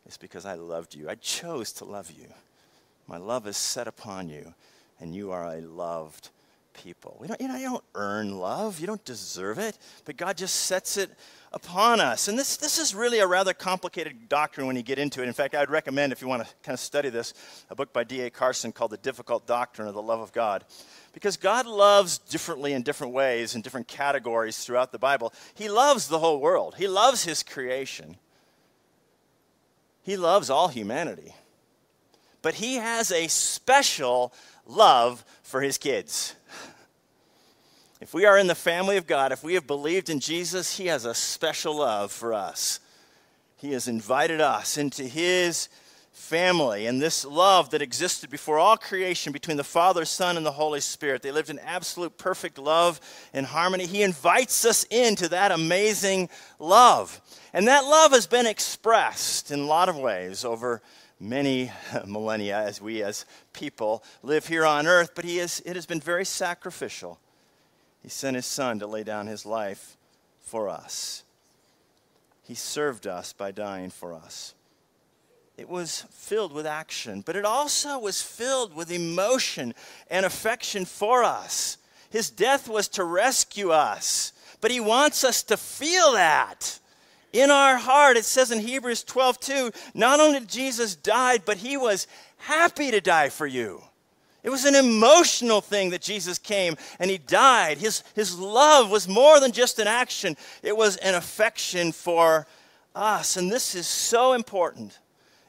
it's 0.05 0.17
because 0.17 0.45
I 0.45 0.55
loved 0.55 0.93
you. 0.93 1.09
I 1.09 1.15
chose 1.15 1.71
to 1.73 1.85
love 1.85 2.11
you. 2.11 2.27
My 3.07 3.17
love 3.17 3.47
is 3.47 3.57
set 3.57 3.87
upon 3.87 4.29
you, 4.29 4.53
and 4.99 5.15
you 5.15 5.31
are 5.31 5.45
a 5.45 5.61
loved 5.61 6.29
people. 6.73 7.17
We 7.19 7.27
don't, 7.27 7.39
you 7.39 7.47
know, 7.47 7.57
you 7.57 7.69
don't 7.69 7.83
earn 7.95 8.37
love, 8.37 8.79
you 8.79 8.87
don't 8.87 9.03
deserve 9.05 9.59
it, 9.59 9.77
but 10.05 10.17
God 10.17 10.37
just 10.37 10.55
sets 10.55 10.97
it 10.97 11.11
upon 11.53 12.01
us. 12.01 12.27
And 12.27 12.37
this, 12.37 12.57
this 12.57 12.79
is 12.79 12.95
really 12.95 13.19
a 13.19 13.27
rather 13.27 13.53
complicated 13.53 14.27
doctrine 14.27 14.65
when 14.65 14.75
you 14.75 14.81
get 14.81 14.97
into 14.97 15.21
it. 15.21 15.27
In 15.27 15.33
fact, 15.33 15.55
I'd 15.55 15.69
recommend, 15.69 16.11
if 16.11 16.21
you 16.21 16.27
want 16.27 16.45
to 16.45 16.53
kind 16.63 16.73
of 16.73 16.79
study 16.79 17.09
this, 17.09 17.33
a 17.69 17.75
book 17.75 17.93
by 17.93 18.03
D.A. 18.03 18.29
Carson 18.29 18.71
called 18.71 18.91
The 18.91 18.97
Difficult 18.97 19.45
Doctrine 19.45 19.87
of 19.87 19.93
the 19.93 20.01
Love 20.01 20.19
of 20.19 20.33
God. 20.33 20.65
Because 21.13 21.37
God 21.37 21.67
loves 21.67 22.17
differently 22.17 22.73
in 22.73 22.81
different 22.81 23.13
ways, 23.13 23.53
in 23.53 23.61
different 23.61 23.87
categories 23.87 24.65
throughout 24.65 24.91
the 24.91 24.99
Bible. 24.99 25.31
He 25.53 25.69
loves 25.69 26.07
the 26.07 26.19
whole 26.19 26.41
world, 26.41 26.75
He 26.77 26.87
loves 26.87 27.23
His 27.23 27.43
creation, 27.43 28.17
He 30.01 30.17
loves 30.17 30.49
all 30.49 30.69
humanity. 30.69 31.35
But 32.41 32.55
He 32.55 32.75
has 32.75 33.11
a 33.11 33.27
special 33.27 34.33
love 34.67 35.23
for 35.41 35.61
His 35.61 35.77
kids. 35.77 36.35
If 38.01 38.13
we 38.13 38.25
are 38.25 38.37
in 38.37 38.47
the 38.47 38.55
family 38.55 38.97
of 38.97 39.07
God, 39.07 39.31
if 39.31 39.43
we 39.43 39.53
have 39.53 39.65
believed 39.65 40.09
in 40.09 40.19
Jesus, 40.19 40.77
He 40.77 40.87
has 40.87 41.05
a 41.05 41.13
special 41.13 41.77
love 41.77 42.11
for 42.11 42.33
us. 42.33 42.79
He 43.57 43.71
has 43.71 43.87
invited 43.87 44.41
us 44.41 44.77
into 44.77 45.03
His 45.03 45.69
family 46.11 46.85
and 46.85 47.01
this 47.01 47.25
love 47.25 47.71
that 47.71 47.81
existed 47.81 48.29
before 48.29 48.59
all 48.59 48.77
creation 48.77 49.33
between 49.33 49.57
the 49.57 49.63
Father, 49.63 50.05
Son, 50.05 50.37
and 50.37 50.45
the 50.45 50.51
Holy 50.51 50.79
Spirit. 50.79 51.21
They 51.21 51.31
lived 51.31 51.49
in 51.49 51.59
absolute 51.59 52.17
perfect 52.17 52.57
love 52.57 53.01
and 53.33 53.45
harmony. 53.45 53.87
He 53.87 54.03
invites 54.03 54.63
us 54.63 54.83
into 54.85 55.27
that 55.29 55.51
amazing 55.51 56.29
love. 56.59 57.19
And 57.51 57.67
that 57.67 57.85
love 57.85 58.11
has 58.11 58.27
been 58.27 58.45
expressed 58.45 59.49
in 59.49 59.61
a 59.61 59.65
lot 59.65 59.89
of 59.89 59.97
ways 59.97 60.45
over 60.45 60.81
many 61.19 61.71
millennia 62.05 62.57
as 62.57 62.81
we 62.81 63.03
as 63.03 63.25
people 63.53 64.03
live 64.21 64.47
here 64.47 64.65
on 64.65 64.87
earth, 64.87 65.11
but 65.15 65.25
he 65.25 65.39
is, 65.39 65.61
it 65.65 65.75
has 65.75 65.85
been 65.85 65.99
very 65.99 66.25
sacrificial. 66.25 67.19
He 68.01 68.09
sent 68.09 68.35
his 68.35 68.45
son 68.45 68.79
to 68.79 68.87
lay 68.87 69.03
down 69.03 69.27
his 69.27 69.45
life 69.45 69.97
for 70.41 70.69
us. 70.69 71.23
He 72.43 72.55
served 72.55 73.07
us 73.07 73.31
by 73.31 73.51
dying 73.51 73.89
for 73.89 74.13
us. 74.13 74.53
It 75.55 75.69
was 75.69 76.05
filled 76.11 76.51
with 76.51 76.65
action, 76.65 77.21
but 77.21 77.35
it 77.35 77.45
also 77.45 77.99
was 77.99 78.21
filled 78.21 78.75
with 78.75 78.91
emotion 78.91 79.73
and 80.09 80.25
affection 80.25 80.83
for 80.83 81.23
us. 81.23 81.77
His 82.09 82.29
death 82.29 82.67
was 82.67 82.87
to 82.89 83.03
rescue 83.03 83.71
us, 83.71 84.33
but 84.61 84.71
he 84.71 84.79
wants 84.79 85.23
us 85.23 85.43
to 85.43 85.57
feel 85.57 86.13
that 86.13 86.79
in 87.33 87.51
our 87.51 87.77
heart. 87.77 88.15
It 88.15 88.25
says 88.25 88.51
in 88.51 88.59
Hebrews 88.59 89.03
12, 89.03 89.39
2, 89.39 89.71
not 89.93 90.19
only 90.19 90.39
did 90.39 90.49
Jesus 90.49 90.95
die, 90.95 91.39
but 91.43 91.57
he 91.57 91.75
was 91.75 92.07
happy 92.37 92.91
to 92.91 93.01
die 93.01 93.29
for 93.29 93.47
you. 93.47 93.81
It 94.43 94.49
was 94.49 94.65
an 94.65 94.75
emotional 94.75 95.61
thing 95.61 95.91
that 95.91 96.01
Jesus 96.01 96.37
came 96.37 96.75
and 96.99 97.09
he 97.09 97.17
died. 97.17 97.77
His, 97.77 98.03
his 98.13 98.37
love 98.37 98.91
was 98.91 99.07
more 99.07 99.39
than 99.39 99.53
just 99.53 99.79
an 99.79 99.87
action, 99.87 100.37
it 100.61 100.75
was 100.75 100.97
an 100.97 101.15
affection 101.15 101.91
for 101.91 102.45
us. 102.95 103.37
And 103.37 103.51
this 103.51 103.73
is 103.73 103.87
so 103.87 104.33
important 104.33 104.99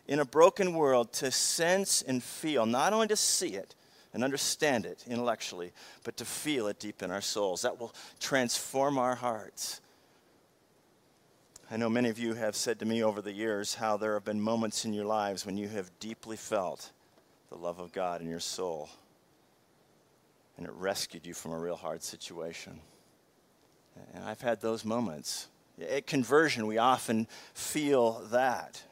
in 0.06 0.20
a 0.20 0.24
broken 0.24 0.74
world 0.74 1.12
to 1.14 1.30
sense 1.30 2.02
and 2.02 2.22
feel, 2.22 2.66
not 2.66 2.92
only 2.92 3.08
to 3.08 3.16
see 3.16 3.54
it 3.54 3.74
and 4.12 4.22
understand 4.22 4.86
it 4.86 5.02
intellectually, 5.08 5.72
but 6.04 6.16
to 6.18 6.24
feel 6.24 6.68
it 6.68 6.78
deep 6.78 7.02
in 7.02 7.10
our 7.10 7.20
souls. 7.20 7.62
That 7.62 7.80
will 7.80 7.92
transform 8.20 8.96
our 8.96 9.16
hearts. 9.16 9.80
I 11.70 11.78
know 11.78 11.88
many 11.88 12.10
of 12.10 12.18
you 12.18 12.34
have 12.34 12.56
said 12.56 12.78
to 12.80 12.84
me 12.84 13.02
over 13.02 13.22
the 13.22 13.32
years 13.32 13.74
how 13.74 13.96
there 13.96 14.14
have 14.14 14.24
been 14.24 14.40
moments 14.40 14.84
in 14.84 14.92
your 14.92 15.06
lives 15.06 15.46
when 15.46 15.56
you 15.56 15.66
have 15.68 15.90
deeply 15.98 16.36
felt 16.36 16.92
the 17.48 17.56
love 17.56 17.78
of 17.78 17.90
God 17.90 18.20
in 18.20 18.28
your 18.28 18.40
soul, 18.40 18.90
and 20.58 20.66
it 20.66 20.72
rescued 20.72 21.26
you 21.26 21.32
from 21.32 21.52
a 21.52 21.58
real 21.58 21.76
hard 21.76 22.02
situation. 22.02 22.80
And 24.12 24.24
I've 24.24 24.42
had 24.42 24.60
those 24.60 24.84
moments. 24.84 25.48
At 25.90 26.06
conversion, 26.06 26.66
we 26.66 26.76
often 26.76 27.26
feel 27.54 28.26
that, 28.30 28.82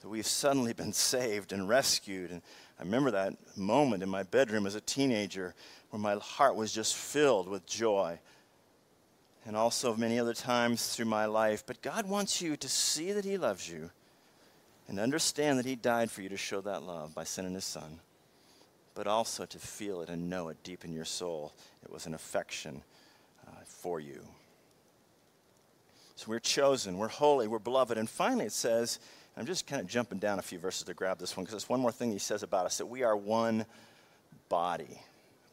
that 0.00 0.08
we've 0.08 0.26
suddenly 0.26 0.72
been 0.72 0.94
saved 0.94 1.52
and 1.52 1.68
rescued. 1.68 2.30
And 2.30 2.40
I 2.80 2.84
remember 2.84 3.10
that 3.10 3.34
moment 3.54 4.02
in 4.02 4.08
my 4.08 4.22
bedroom 4.22 4.66
as 4.66 4.74
a 4.74 4.80
teenager 4.80 5.54
where 5.90 6.00
my 6.00 6.14
heart 6.14 6.56
was 6.56 6.72
just 6.72 6.96
filled 6.96 7.48
with 7.48 7.66
joy 7.66 8.18
and 9.44 9.56
also 9.56 9.96
many 9.96 10.18
other 10.18 10.34
times 10.34 10.94
through 10.94 11.06
my 11.06 11.26
life. 11.26 11.64
But 11.66 11.82
God 11.82 12.08
wants 12.08 12.40
you 12.40 12.56
to 12.56 12.68
see 12.68 13.12
that 13.12 13.24
He 13.24 13.36
loves 13.36 13.68
you 13.68 13.90
and 14.88 14.98
understand 14.98 15.58
that 15.58 15.66
He 15.66 15.76
died 15.76 16.10
for 16.10 16.22
you 16.22 16.28
to 16.28 16.36
show 16.36 16.60
that 16.60 16.82
love 16.82 17.14
by 17.14 17.24
sending 17.24 17.54
His 17.54 17.64
Son, 17.64 18.00
but 18.94 19.06
also 19.06 19.44
to 19.46 19.58
feel 19.58 20.00
it 20.02 20.08
and 20.08 20.30
know 20.30 20.48
it 20.48 20.62
deep 20.62 20.84
in 20.84 20.92
your 20.92 21.04
soul. 21.04 21.52
It 21.82 21.92
was 21.92 22.06
an 22.06 22.14
affection 22.14 22.82
uh, 23.46 23.50
for 23.64 24.00
you. 24.00 24.20
So 26.16 26.26
we're 26.28 26.38
chosen, 26.38 26.98
we're 26.98 27.08
holy, 27.08 27.48
we're 27.48 27.58
beloved. 27.58 27.98
And 27.98 28.08
finally, 28.08 28.44
it 28.44 28.52
says, 28.52 29.00
I'm 29.36 29.46
just 29.46 29.66
kind 29.66 29.80
of 29.80 29.88
jumping 29.88 30.18
down 30.18 30.38
a 30.38 30.42
few 30.42 30.58
verses 30.58 30.84
to 30.84 30.94
grab 30.94 31.18
this 31.18 31.36
one 31.36 31.44
because 31.44 31.54
there's 31.54 31.68
one 31.68 31.80
more 31.80 31.90
thing 31.90 32.12
He 32.12 32.18
says 32.18 32.42
about 32.42 32.66
us 32.66 32.78
that 32.78 32.86
we 32.86 33.02
are 33.02 33.16
one 33.16 33.66
body. 34.48 35.00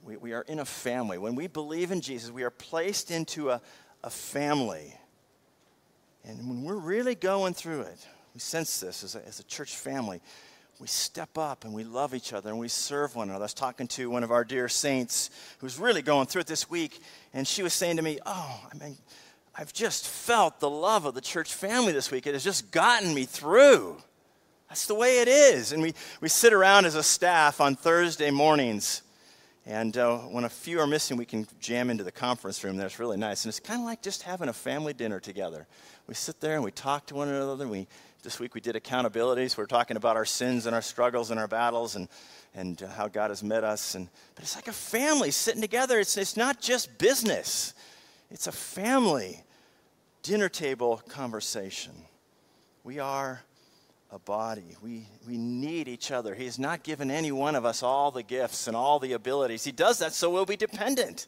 We, 0.04 0.18
we 0.18 0.34
are 0.34 0.42
in 0.42 0.60
a 0.60 0.66
family. 0.66 1.18
When 1.18 1.36
we 1.36 1.48
believe 1.48 1.92
in 1.92 2.02
Jesus, 2.02 2.32
we 2.32 2.44
are 2.44 2.50
placed 2.50 3.12
into 3.12 3.50
a, 3.50 3.62
a 4.04 4.10
family. 4.10 4.96
And 6.24 6.48
when 6.48 6.64
we're 6.64 6.76
really 6.76 7.16
going 7.16 7.54
through 7.54 7.82
it, 7.82 8.08
we 8.34 8.40
sense 8.40 8.80
this 8.80 9.04
as 9.04 9.16
a, 9.16 9.28
as 9.28 9.40
a 9.40 9.44
church 9.44 9.76
family. 9.76 10.22
We 10.80 10.88
step 10.88 11.38
up 11.38 11.66
and 11.66 11.74
we 11.74 11.84
love 11.84 12.16
each 12.16 12.32
other 12.32 12.50
and 12.50 12.60
we 12.60 12.70
serve 12.70 13.16
one 13.16 13.30
another. 13.30 13.44
I 13.44 13.46
was 13.46 13.54
talking 13.54 13.88
to 13.90 14.10
one 14.10 14.24
of 14.24 14.32
our 14.32 14.46
dear 14.46 14.70
saints 14.70 15.30
who's 15.60 15.78
really 15.78 16.02
going 16.02 16.28
through 16.28 16.42
it 16.42 16.48
this 16.48 16.70
week, 16.70 17.02
and 17.34 17.46
she 17.46 17.64
was 17.64 17.74
saying 17.74 17.98
to 17.98 18.02
me, 18.02 18.20
Oh, 18.26 18.62
I 18.72 18.78
mean, 18.78 18.98
I've 19.56 19.74
just 19.74 20.08
felt 20.08 20.62
the 20.62 20.70
love 20.70 21.06
of 21.06 21.16
the 21.16 21.22
church 21.22 21.54
family 21.54 21.92
this 21.92 22.12
week. 22.12 22.28
It 22.28 22.34
has 22.34 22.46
just 22.46 22.72
gotten 22.72 23.14
me 23.14 23.26
through. 23.26 23.98
That's 24.70 24.86
the 24.86 24.96
way 24.96 25.20
it 25.20 25.28
is. 25.28 25.74
And 25.74 25.82
we, 25.82 25.94
we 26.22 26.30
sit 26.30 26.54
around 26.54 26.86
as 26.86 26.96
a 26.96 27.04
staff 27.04 27.60
on 27.60 27.76
Thursday 27.76 28.32
mornings 28.32 29.02
and 29.66 29.96
uh, 29.98 30.18
when 30.20 30.46
a 30.46 30.50
few 30.50 30.80
are 30.80 30.88
missing, 30.88 31.18
we 31.18 31.26
can 31.26 31.46
jam 31.60 31.90
into 31.90 32.04
the 32.04 32.12
conference 32.12 32.64
room. 32.64 32.78
That's 32.78 33.00
really 33.00 33.18
nice. 33.18 33.46
And 33.46 33.50
it's 33.50 33.60
kind 33.60 33.80
of 33.80 33.86
like 33.86 34.02
just 34.02 34.24
having 34.24 34.50
a 34.50 34.54
family 34.54 34.94
dinner 34.94 35.20
together. 35.20 35.68
We 36.08 36.14
sit 36.16 36.40
there 36.40 36.56
and 36.56 36.64
we 36.64 36.72
talk 36.72 37.06
to 37.08 37.16
one 37.16 37.28
another. 37.28 37.68
We, 37.68 37.88
this 38.24 38.40
week 38.40 38.56
we 38.56 38.62
did 38.62 38.76
accountabilities. 38.76 39.58
We're 39.58 39.66
talking 39.66 39.98
about 39.98 40.16
our 40.16 40.26
sins 40.26 40.66
and 40.66 40.74
our 40.74 40.82
struggles 40.82 41.30
and 41.30 41.40
our 41.40 41.48
battles 41.48 41.96
and, 41.96 42.08
and 42.56 42.82
uh, 42.82 42.88
how 42.88 43.08
God 43.08 43.30
has 43.30 43.44
met 43.44 43.64
us. 43.64 43.96
And, 43.96 44.10
but 44.36 44.44
it's 44.44 44.56
like 44.56 44.68
a 44.68 44.74
family 44.74 45.30
sitting 45.30 45.62
together. 45.62 46.00
It's, 46.00 46.18
it's 46.18 46.38
not 46.38 46.62
just 46.62 46.98
business, 46.98 47.74
it's 48.32 48.48
a 48.48 48.52
family 48.52 49.44
dinner 50.24 50.50
table 50.50 51.02
conversation. 51.10 51.94
We 52.84 53.00
are 53.00 53.44
a 54.12 54.20
body. 54.20 54.76
We, 54.82 55.06
we 55.28 55.38
need 55.38 55.88
each 55.88 56.12
other. 56.12 56.34
He 56.34 56.46
has 56.46 56.58
not 56.58 56.84
given 56.84 57.12
any 57.12 57.32
one 57.32 57.56
of 57.56 57.66
us 57.66 57.84
all 57.84 58.12
the 58.12 58.24
gifts 58.24 58.68
and 58.68 58.76
all 58.76 59.00
the 59.00 59.14
abilities. 59.14 59.64
He 59.64 59.72
does 59.72 60.00
that 60.00 60.14
so 60.14 60.30
we'll 60.30 60.46
be 60.46 60.58
dependent. 60.58 61.28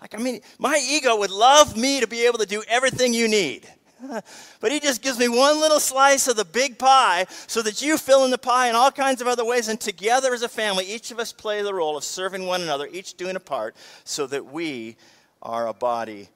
Like, 0.00 0.14
I 0.14 0.18
mean, 0.18 0.40
my 0.58 0.80
ego 0.88 1.16
would 1.16 1.30
love 1.30 1.76
me 1.76 2.00
to 2.00 2.06
be 2.06 2.26
able 2.26 2.38
to 2.38 2.46
do 2.46 2.62
everything 2.68 3.14
you 3.14 3.28
need. 3.28 3.68
but 4.60 4.70
he 4.70 4.78
just 4.78 5.02
gives 5.02 5.18
me 5.18 5.28
one 5.28 5.60
little 5.60 5.80
slice 5.80 6.28
of 6.28 6.36
the 6.36 6.44
big 6.44 6.78
pie 6.78 7.26
so 7.46 7.62
that 7.62 7.82
you 7.82 7.98
fill 7.98 8.24
in 8.24 8.30
the 8.30 8.38
pie 8.38 8.68
in 8.68 8.76
all 8.76 8.90
kinds 8.90 9.20
of 9.20 9.26
other 9.26 9.44
ways. 9.44 9.68
And 9.68 9.80
together 9.80 10.32
as 10.34 10.42
a 10.42 10.48
family, 10.48 10.84
each 10.84 11.10
of 11.10 11.18
us 11.18 11.32
play 11.32 11.62
the 11.62 11.74
role 11.74 11.96
of 11.96 12.04
serving 12.04 12.46
one 12.46 12.62
another, 12.62 12.88
each 12.90 13.14
doing 13.14 13.36
a 13.36 13.40
part, 13.40 13.74
so 14.04 14.26
that 14.28 14.46
we 14.46 14.96
are 15.42 15.66
a 15.66 15.74
body 15.74 16.28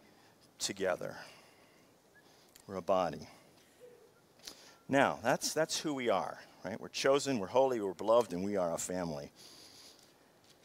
together. 0.59 1.17
We're 2.67 2.77
a 2.77 2.83
body. 2.83 3.29
Now, 4.89 5.19
that's, 5.23 5.53
that's 5.53 5.79
who 5.79 5.95
we 5.95 6.11
are, 6.11 6.39
right? 6.65 6.81
We're 6.81 6.89
chosen, 6.89 7.39
we're 7.39 7.47
holy, 7.47 7.81
we're 7.81 7.95
beloved, 7.95 8.33
and 8.33 8.45
we 8.45 8.57
are 8.57 8.75
a 8.75 8.79
family. 8.79 9.31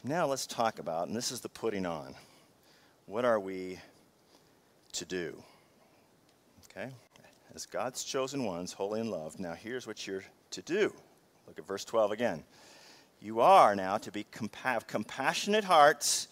Now 0.04 0.26
let's 0.26 0.46
talk 0.46 0.78
about, 0.78 1.08
and 1.08 1.16
this 1.16 1.32
is 1.32 1.40
the 1.40 1.48
putting 1.48 1.86
on. 1.86 2.14
What 3.06 3.24
are 3.24 3.40
we 3.40 3.78
to 4.92 5.04
do? 5.04 5.42
Okay? 6.70 6.90
As 7.54 7.66
God's 7.66 8.04
chosen 8.04 8.44
ones, 8.44 8.72
holy 8.72 9.00
and 9.00 9.10
loved, 9.10 9.40
now 9.40 9.54
here's 9.54 9.86
what 9.86 10.06
you're 10.06 10.24
to 10.50 10.62
do. 10.62 10.92
Look 11.46 11.58
at 11.58 11.66
verse 11.66 11.84
12 11.84 12.12
again. 12.12 12.44
You 13.20 13.40
are 13.40 13.74
now 13.74 13.98
to 13.98 14.12
be 14.12 14.26
have 14.62 14.86
compassionate 14.86 15.64
hearts, 15.64 16.28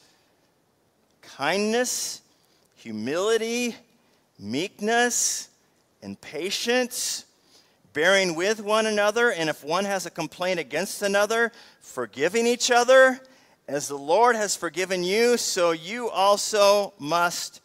kindness, 1.23 2.21
humility, 2.77 3.75
meekness, 4.39 5.49
and 6.03 6.21
patience 6.21 7.25
bearing 7.97 8.35
with 8.35 8.61
one 8.61 8.85
another, 8.85 9.33
and 9.33 9.49
if 9.49 9.65
one 9.65 9.87
has 9.87 10.05
a 10.05 10.11
complaint 10.11 10.61
against 10.61 11.01
another, 11.01 11.51
forgiving 11.81 12.47
each 12.47 12.71
other. 12.71 13.19
As 13.67 13.89
the 13.89 13.97
Lord 13.97 14.37
has 14.37 14.55
forgiven 14.55 15.03
you, 15.03 15.39
so 15.39 15.71
you 15.71 16.11
also 16.11 16.93
must 16.99 17.63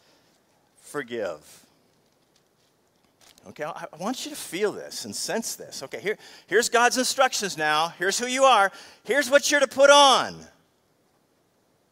forgive. 0.79 1.65
Okay, 3.49 3.65
I 3.65 3.85
want 3.99 4.23
you 4.23 4.31
to 4.31 4.37
feel 4.37 4.71
this 4.71 5.03
and 5.03 5.13
sense 5.13 5.55
this. 5.57 5.83
Okay, 5.83 5.99
here, 5.99 6.17
here's 6.47 6.69
God's 6.69 6.97
instructions 6.97 7.57
now. 7.57 7.89
Here's 7.99 8.17
who 8.17 8.27
you 8.27 8.45
are. 8.45 8.71
Here's 9.03 9.29
what 9.29 9.51
you're 9.51 9.59
to 9.59 9.67
put 9.67 9.89
on. 9.89 10.37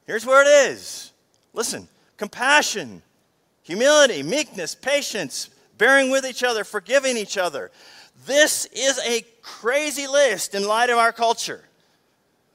Here's 0.08 0.26
where 0.26 0.44
it 0.44 0.72
is. 0.72 1.12
Listen 1.52 1.90
compassion, 2.16 3.02
humility, 3.64 4.24
meekness, 4.24 4.76
patience, 4.76 5.50
bearing 5.78 6.10
with 6.10 6.26
each 6.26 6.42
other, 6.42 6.64
forgiving 6.64 7.18
each 7.18 7.38
other. 7.38 7.70
This 8.26 8.66
is 8.66 9.00
a 9.06 9.24
crazy 9.42 10.08
list 10.08 10.56
in 10.56 10.68
light 10.68 10.90
of 10.90 10.98
our 10.98 11.12
culture. 11.12 11.64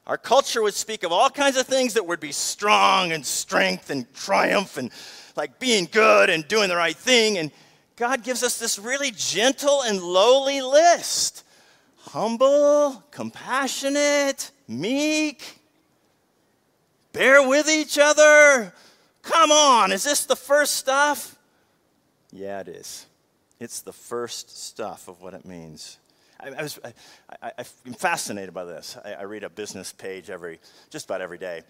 Our 0.07 0.17
culture 0.17 0.61
would 0.61 0.75
speak 0.75 1.03
of 1.03 1.11
all 1.11 1.29
kinds 1.29 1.57
of 1.57 1.65
things 1.65 1.95
that 1.95 2.05
would 2.05 2.19
be 2.19 2.31
strong 2.31 3.11
and 3.11 3.25
strength 3.25 3.89
and 3.89 4.11
triumph 4.13 4.77
and 4.77 4.91
like 5.35 5.59
being 5.59 5.87
good 5.91 6.29
and 6.29 6.47
doing 6.47 6.69
the 6.69 6.75
right 6.75 6.95
thing. 6.95 7.37
And 7.37 7.51
God 7.95 8.23
gives 8.23 8.43
us 8.43 8.59
this 8.59 8.77
really 8.77 9.11
gentle 9.11 9.81
and 9.81 10.01
lowly 10.01 10.61
list 10.61 11.43
humble, 12.09 13.03
compassionate, 13.11 14.51
meek, 14.67 15.59
bear 17.11 17.45
with 17.45 17.69
each 17.69 17.97
other. 17.97 18.73
Come 19.21 19.51
on, 19.51 19.91
is 19.91 20.03
this 20.03 20.25
the 20.25 20.35
first 20.35 20.75
stuff? 20.75 21.37
Yeah, 22.31 22.59
it 22.61 22.67
is. 22.69 23.05
It's 23.59 23.81
the 23.81 23.93
first 23.93 24.57
stuff 24.57 25.07
of 25.07 25.21
what 25.21 25.33
it 25.33 25.45
means. 25.45 25.97
I, 26.39 26.49
I 26.49 26.61
was, 26.61 26.79
I, 27.41 27.51
am 27.85 27.93
fascinated 27.93 28.53
by 28.53 28.65
this. 28.65 28.97
I, 29.03 29.13
I, 29.13 29.21
read 29.23 29.43
a 29.43 29.49
business 29.49 29.93
page 29.93 30.29
every, 30.29 30.59
just 30.89 31.05
about 31.05 31.21
every 31.21 31.37
day. 31.37 31.61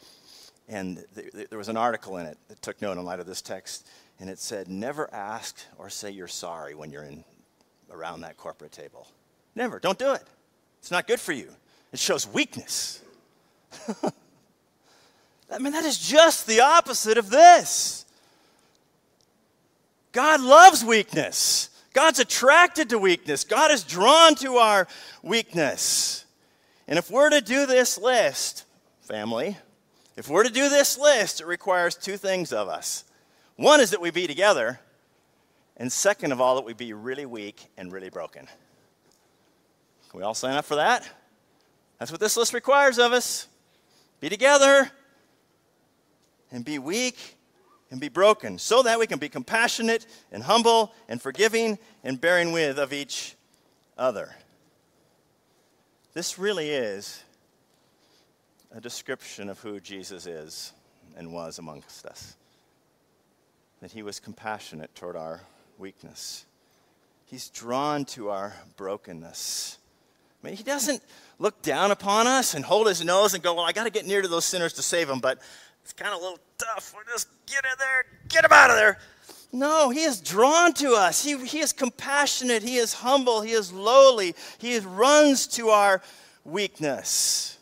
And 0.68 1.04
th- 1.14 1.32
th- 1.32 1.50
there 1.50 1.60
was 1.60 1.70
an 1.70 1.78
article 1.78 2.18
in 2.18 2.26
it 2.26 2.38
that 2.48 2.62
took 2.62 2.82
note 2.82 2.98
in 2.98 3.06
light 3.06 3.20
of 3.20 3.28
this 3.28 3.42
text. 3.42 3.88
And 4.20 4.30
it 4.30 4.40
said, 4.40 4.68
never 4.68 5.14
ask 5.14 5.60
or 5.78 5.90
say 5.90 6.10
you're 6.10 6.28
sorry 6.28 6.74
when 6.74 6.90
you're 6.92 7.04
in, 7.04 7.24
around 7.92 8.22
that 8.22 8.38
corporate 8.38 8.72
table. 8.72 9.08
Never. 9.54 9.80
Don't 9.80 10.00
do 10.00 10.14
it. 10.14 10.24
It's 10.80 10.92
not 10.92 11.08
good 11.08 11.20
for 11.20 11.34
you. 11.34 11.50
It 11.94 12.00
shows 12.00 12.28
weakness. 12.28 13.02
I 15.52 15.60
mean, 15.60 15.74
that 15.74 15.86
is 15.86 16.00
just 16.00 16.48
the 16.48 16.62
opposite 16.62 17.18
of 17.18 17.30
this. 17.30 18.06
God 20.12 20.42
loves 20.42 20.84
weakness. 20.84 21.70
God's 21.96 22.20
attracted 22.20 22.90
to 22.90 23.00
weakness. 23.00 23.46
God 23.46 23.72
is 23.72 23.86
drawn 23.86 24.36
to 24.36 24.58
our 24.58 24.86
weakness. 25.24 26.26
And 26.90 27.00
if 27.00 27.10
we're 27.10 27.30
to 27.30 27.40
do 27.40 27.66
this 27.66 27.98
list, 27.98 28.66
family, 29.00 29.58
if 30.18 30.28
we're 30.28 30.44
to 30.44 30.52
do 30.52 30.68
this 30.68 30.98
list, 30.98 31.40
it 31.40 31.48
requires 31.48 31.96
two 31.96 32.18
things 32.18 32.52
of 32.52 32.68
us. 32.68 33.06
One 33.56 33.80
is 33.80 33.92
that 33.92 34.02
we 34.02 34.12
be 34.12 34.28
together, 34.28 34.82
and 35.78 35.90
second 35.90 36.34
of 36.34 36.42
all, 36.42 36.56
that 36.56 36.66
we 36.66 36.74
be 36.74 36.92
really 36.92 37.26
weak 37.26 37.68
and 37.78 37.90
really 37.94 38.10
broken. 38.10 38.46
Can 40.10 40.20
we 40.20 40.24
all 40.24 40.34
sign 40.34 40.58
up 40.58 40.66
for 40.66 40.76
that? 40.76 41.10
That's 41.98 42.12
what 42.12 42.20
this 42.20 42.36
list 42.36 42.54
requires 42.54 43.00
of 43.00 43.14
us. 43.14 43.48
Be 44.20 44.28
together 44.28 44.92
and 46.52 46.66
be 46.66 46.78
weak 46.78 47.35
and 47.96 48.02
be 48.02 48.10
broken, 48.10 48.60
so 48.60 48.84
that 48.84 49.00
we 49.00 49.08
can 49.08 49.20
be 49.20 49.30
compassionate 49.30 50.06
and 50.30 50.44
humble 50.44 50.92
and 51.08 51.22
forgiving 51.22 51.80
and 52.04 52.20
bearing 52.20 52.52
with 52.52 52.78
of 52.78 52.92
each 52.92 53.38
other. 53.98 54.36
This 56.14 56.38
really 56.38 56.72
is 56.72 57.24
a 58.74 58.82
description 58.82 59.48
of 59.48 59.62
who 59.62 59.80
Jesus 59.80 60.28
is 60.28 60.74
and 61.16 61.32
was 61.32 61.58
amongst 61.58 62.06
us. 62.06 62.36
That 63.82 63.94
he 63.94 64.04
was 64.04 64.20
compassionate 64.20 64.94
toward 64.94 65.16
our 65.16 65.40
weakness. 65.78 66.46
He's 67.24 67.48
drawn 67.48 68.04
to 68.08 68.30
our 68.30 68.56
brokenness. 68.76 69.78
I 70.44 70.48
mean, 70.48 70.58
he 70.58 70.64
doesn't 70.64 71.02
look 71.40 71.62
down 71.62 71.92
upon 71.92 72.28
us 72.28 72.56
and 72.56 72.66
hold 72.66 72.88
his 72.88 73.06
nose 73.06 73.34
and 73.34 73.42
go, 73.42 73.54
Well, 73.54 73.64
I 73.64 73.72
got 73.72 73.86
to 73.86 73.90
get 73.90 74.06
near 74.06 74.22
to 74.22 74.28
those 74.28 74.44
sinners 74.44 74.74
to 74.74 74.82
save 74.82 75.08
them, 75.08 75.20
but 75.20 75.40
it's 75.86 75.94
kind 75.94 76.12
of 76.12 76.20
a 76.20 76.24
little 76.24 76.40
tough. 76.58 76.96
We'll 76.96 77.04
just 77.14 77.28
get 77.46 77.64
in 77.64 77.78
there, 77.78 78.06
get 78.28 78.44
him 78.44 78.52
out 78.52 78.72
of 78.72 78.76
there. 78.76 78.98
No, 79.54 79.92
he 79.92 80.02
is 80.02 80.20
drawn 80.20 80.74
to 80.74 80.94
us. 80.94 81.24
He, 81.24 81.38
he 81.46 81.60
is 81.60 81.74
compassionate. 81.74 82.64
He 82.64 82.78
is 82.78 82.92
humble. 82.92 83.42
He 83.42 83.52
is 83.52 83.72
lowly. 83.72 84.34
He 84.58 84.80
runs 84.80 85.46
to 85.50 85.70
our 85.70 86.02
weakness. 86.44 87.60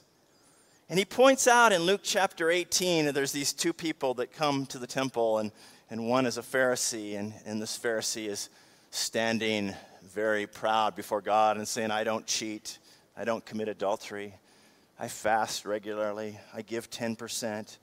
And 0.90 0.98
he 0.98 1.04
points 1.04 1.50
out 1.50 1.74
in 1.74 1.82
Luke 1.82 2.00
chapter 2.02 2.50
18 2.50 3.06
that 3.06 3.14
there's 3.14 3.34
these 3.34 3.52
two 3.52 3.74
people 3.74 4.14
that 4.14 4.32
come 4.32 4.68
to 4.68 4.80
the 4.80 4.88
temple, 4.88 5.40
and, 5.40 5.52
and 5.90 6.08
one 6.08 6.26
is 6.26 6.38
a 6.38 6.42
Pharisee, 6.42 7.20
and, 7.20 7.34
and 7.46 7.62
this 7.62 7.78
Pharisee 7.78 8.30
is 8.30 8.50
standing 8.90 9.74
very 10.02 10.48
proud 10.48 10.96
before 10.96 11.20
God 11.20 11.58
and 11.58 11.68
saying, 11.68 11.92
I 11.92 12.06
don't 12.06 12.26
cheat, 12.26 12.80
I 13.18 13.26
don't 13.26 13.46
commit 13.46 13.68
adultery, 13.68 14.34
I 14.98 15.10
fast 15.10 15.66
regularly, 15.66 16.40
I 16.54 16.62
give 16.62 16.90
10%. 16.90 17.78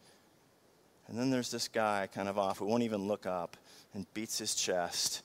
And 1.10 1.18
then 1.18 1.30
there's 1.30 1.50
this 1.50 1.66
guy 1.66 2.08
kind 2.14 2.28
of 2.28 2.38
off 2.38 2.58
who 2.58 2.66
won't 2.66 2.84
even 2.84 3.08
look 3.08 3.26
up 3.26 3.56
and 3.92 4.06
beats 4.14 4.38
his 4.38 4.54
chest 4.54 5.22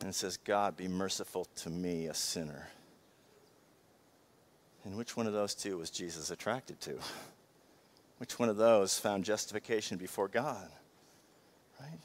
and 0.00 0.14
says, 0.14 0.38
God, 0.38 0.78
be 0.78 0.88
merciful 0.88 1.46
to 1.56 1.70
me, 1.70 2.06
a 2.06 2.14
sinner. 2.14 2.68
And 4.84 4.96
which 4.96 5.14
one 5.14 5.26
of 5.26 5.34
those 5.34 5.54
two 5.54 5.76
was 5.76 5.90
Jesus 5.90 6.30
attracted 6.30 6.80
to? 6.82 6.94
Which 8.16 8.38
one 8.38 8.48
of 8.48 8.56
those 8.56 8.98
found 8.98 9.24
justification 9.24 9.98
before 9.98 10.28
God? 10.28 10.68
Right? 11.78 12.00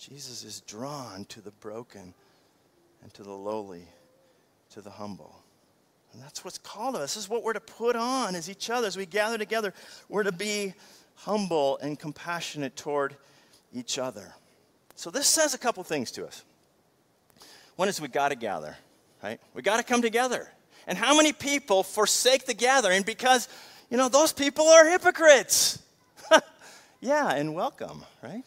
Jesus 0.00 0.42
is 0.42 0.60
drawn 0.62 1.26
to 1.26 1.40
the 1.40 1.52
broken 1.52 2.12
and 3.04 3.14
to 3.14 3.22
the 3.22 3.30
lowly, 3.30 3.86
to 4.70 4.80
the 4.80 4.90
humble. 4.90 5.36
And 6.12 6.20
that's 6.20 6.44
what's 6.44 6.58
called 6.58 6.96
of 6.96 7.02
us. 7.02 7.14
This 7.14 7.24
is 7.24 7.30
what 7.30 7.44
we're 7.44 7.52
to 7.52 7.60
put 7.60 7.94
on 7.94 8.34
as 8.34 8.50
each 8.50 8.68
other. 8.68 8.88
As 8.88 8.96
we 8.96 9.06
gather 9.06 9.38
together, 9.38 9.74
we're 10.08 10.24
to 10.24 10.32
be 10.32 10.74
humble 11.24 11.78
and 11.78 11.98
compassionate 11.98 12.76
toward 12.76 13.16
each 13.72 13.98
other. 13.98 14.34
So 14.94 15.10
this 15.10 15.26
says 15.26 15.54
a 15.54 15.58
couple 15.58 15.82
things 15.84 16.10
to 16.12 16.26
us. 16.26 16.44
One 17.76 17.88
is 17.88 18.00
we 18.00 18.08
got 18.08 18.30
to 18.30 18.36
gather, 18.36 18.76
right? 19.22 19.40
We 19.54 19.62
got 19.62 19.76
to 19.76 19.82
come 19.82 20.02
together. 20.02 20.48
And 20.86 20.96
how 20.96 21.16
many 21.16 21.32
people 21.32 21.82
forsake 21.82 22.46
the 22.46 22.54
gathering 22.54 23.02
because, 23.02 23.48
you 23.90 23.96
know, 23.96 24.08
those 24.08 24.32
people 24.32 24.66
are 24.66 24.88
hypocrites? 24.88 25.82
yeah, 27.00 27.32
and 27.34 27.54
welcome, 27.54 28.04
right? 28.22 28.42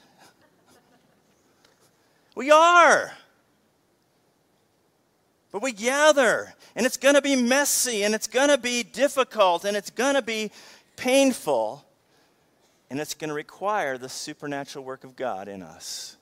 We 2.36 2.52
are. 2.52 3.14
But 5.52 5.62
we 5.62 5.74
gather, 5.74 6.54
and 6.76 6.86
it's 6.86 6.98
going 6.98 7.16
to 7.16 7.22
be 7.22 7.36
messy, 7.36 8.04
and 8.04 8.16
it's 8.16 8.28
going 8.28 8.50
to 8.50 8.58
be 8.58 8.84
difficult, 8.84 9.66
and 9.66 9.76
it's 9.76 9.90
going 9.90 10.16
to 10.16 10.22
be 10.22 10.52
painful, 10.96 11.86
and 12.92 13.00
it's 13.00 13.14
going 13.14 13.30
to 13.30 13.34
require 13.34 13.98
the 13.98 14.10
supernatural 14.10 14.84
work 14.84 15.06
of 15.06 15.16
God 15.16 15.48
in 15.48 15.64
us. 15.64 16.18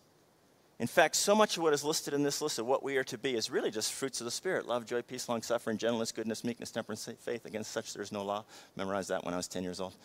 In 0.77 0.86
fact, 0.86 1.15
so 1.15 1.34
much 1.34 1.58
of 1.58 1.63
what 1.63 1.73
is 1.73 1.84
listed 1.84 2.13
in 2.13 2.21
this 2.21 2.43
list 2.43 2.60
of 2.60 2.67
what 2.67 2.84
we 2.84 2.95
are 2.97 3.03
to 3.05 3.17
be 3.17 3.36
is 3.36 3.49
really 3.49 3.71
just 3.71 3.91
fruits 3.91 4.21
of 4.21 4.25
the 4.25 4.32
Spirit 4.32 4.67
love, 4.67 4.86
joy, 4.86 5.01
peace, 5.01 5.27
long 5.27 5.41
suffering, 5.41 5.79
gentleness, 5.79 6.12
goodness, 6.12 6.43
meekness, 6.43 6.69
temperance, 6.69 7.10
faith. 7.21 7.45
Against 7.45 7.71
such 7.71 7.95
there 7.95 8.03
is 8.03 8.12
no 8.12 8.23
law. 8.23 8.45
Memorized 8.75 9.10
that 9.10 9.25
when 9.25 9.34
I 9.34 9.38
was 9.38 9.47
10 9.47 9.63
years 9.63 9.82
old. 9.82 9.95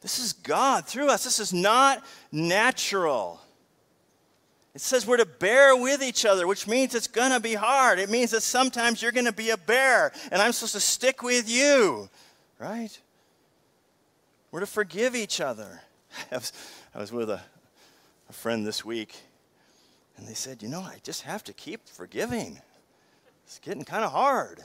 This 0.00 0.20
is 0.20 0.32
God 0.32 0.86
through 0.86 1.10
us. 1.10 1.24
This 1.24 1.40
is 1.40 1.52
not 1.52 2.04
natural. 2.30 3.40
It 4.76 4.80
says 4.80 5.08
we're 5.08 5.16
to 5.16 5.26
bear 5.26 5.74
with 5.74 6.04
each 6.04 6.24
other, 6.24 6.46
which 6.46 6.68
means 6.68 6.94
it's 6.94 7.08
going 7.08 7.32
to 7.32 7.40
be 7.40 7.54
hard. 7.54 7.98
It 7.98 8.10
means 8.10 8.30
that 8.30 8.42
sometimes 8.42 9.02
you're 9.02 9.10
going 9.10 9.26
to 9.26 9.32
be 9.32 9.50
a 9.50 9.56
bear, 9.56 10.12
and 10.30 10.40
I'm 10.40 10.52
supposed 10.52 10.74
to 10.74 10.80
stick 10.80 11.24
with 11.24 11.50
you, 11.50 12.08
right? 12.60 12.96
We're 14.52 14.60
to 14.60 14.66
forgive 14.66 15.16
each 15.16 15.40
other. 15.40 15.80
I 16.30 16.36
was, 16.36 16.52
I 16.94 16.98
was 16.98 17.12
with 17.12 17.30
a, 17.30 17.40
a 18.28 18.32
friend 18.32 18.66
this 18.66 18.84
week, 18.84 19.16
and 20.16 20.28
they 20.28 20.34
said, 20.34 20.62
You 20.62 20.68
know, 20.68 20.80
I 20.80 20.98
just 21.02 21.22
have 21.22 21.42
to 21.44 21.52
keep 21.52 21.88
forgiving. 21.88 22.60
It's 23.44 23.58
getting 23.58 23.84
kind 23.84 24.04
of 24.04 24.12
hard. 24.12 24.60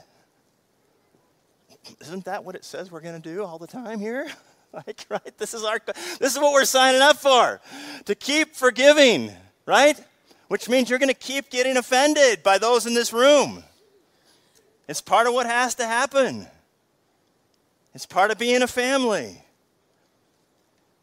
Isn't 2.00 2.26
that 2.26 2.44
what 2.44 2.54
it 2.54 2.64
says 2.64 2.92
we're 2.92 3.00
going 3.00 3.20
to 3.20 3.34
do 3.34 3.42
all 3.42 3.58
the 3.58 3.66
time 3.66 3.98
here? 3.98 4.28
like, 4.72 5.04
right? 5.08 5.38
This 5.38 5.54
is 5.54 5.64
our 5.64 5.80
this 6.20 6.34
is 6.34 6.38
what 6.38 6.52
we're 6.52 6.64
signing 6.64 7.00
up 7.00 7.16
for. 7.16 7.60
To 8.04 8.14
keep 8.14 8.54
forgiving 8.54 9.32
right? 9.66 10.00
Which 10.48 10.68
means 10.68 10.88
you're 10.88 11.00
going 11.00 11.10
to 11.10 11.14
keep 11.14 11.50
getting 11.50 11.76
offended 11.76 12.42
by 12.42 12.58
those 12.58 12.86
in 12.86 12.94
this 12.94 13.12
room. 13.12 13.64
It's 14.88 15.00
part 15.00 15.26
of 15.26 15.34
what 15.34 15.46
has 15.46 15.74
to 15.76 15.84
happen. 15.84 16.46
It's 17.96 18.04
part 18.04 18.30
of 18.30 18.36
being 18.36 18.60
a 18.60 18.66
family. 18.66 19.42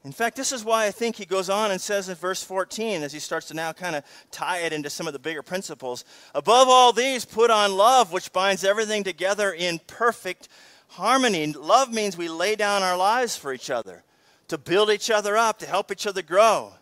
In 0.03 0.11
fact, 0.11 0.35
this 0.35 0.51
is 0.51 0.63
why 0.63 0.85
I 0.85 0.91
think 0.91 1.15
he 1.15 1.25
goes 1.25 1.49
on 1.49 1.71
and 1.71 1.81
says 1.81 2.07
in 2.07 2.13
verse 2.13 2.43
14, 2.43 3.01
as 3.01 3.11
he 3.11 3.17
starts 3.17 3.47
to 3.47 3.55
now 3.55 3.73
kind 3.73 3.95
of 3.95 4.03
tie 4.29 4.59
it 4.59 4.73
into 4.73 4.91
some 4.91 5.07
of 5.07 5.13
the 5.13 5.17
bigger 5.17 5.41
principles 5.41 6.05
above 6.35 6.67
all 6.69 6.93
these, 6.93 7.25
put 7.25 7.49
on 7.49 7.75
love, 7.75 8.11
which 8.11 8.31
binds 8.31 8.63
everything 8.63 9.03
together 9.03 9.51
in 9.51 9.79
perfect 9.87 10.49
harmony. 10.89 11.51
Love 11.53 11.91
means 11.91 12.15
we 12.15 12.29
lay 12.29 12.55
down 12.55 12.83
our 12.83 12.95
lives 12.95 13.35
for 13.35 13.51
each 13.51 13.71
other, 13.71 14.03
to 14.47 14.59
build 14.59 14.91
each 14.91 15.09
other 15.09 15.35
up, 15.35 15.57
to 15.57 15.65
help 15.65 15.91
each 15.91 16.05
other 16.05 16.21
grow. 16.21 16.73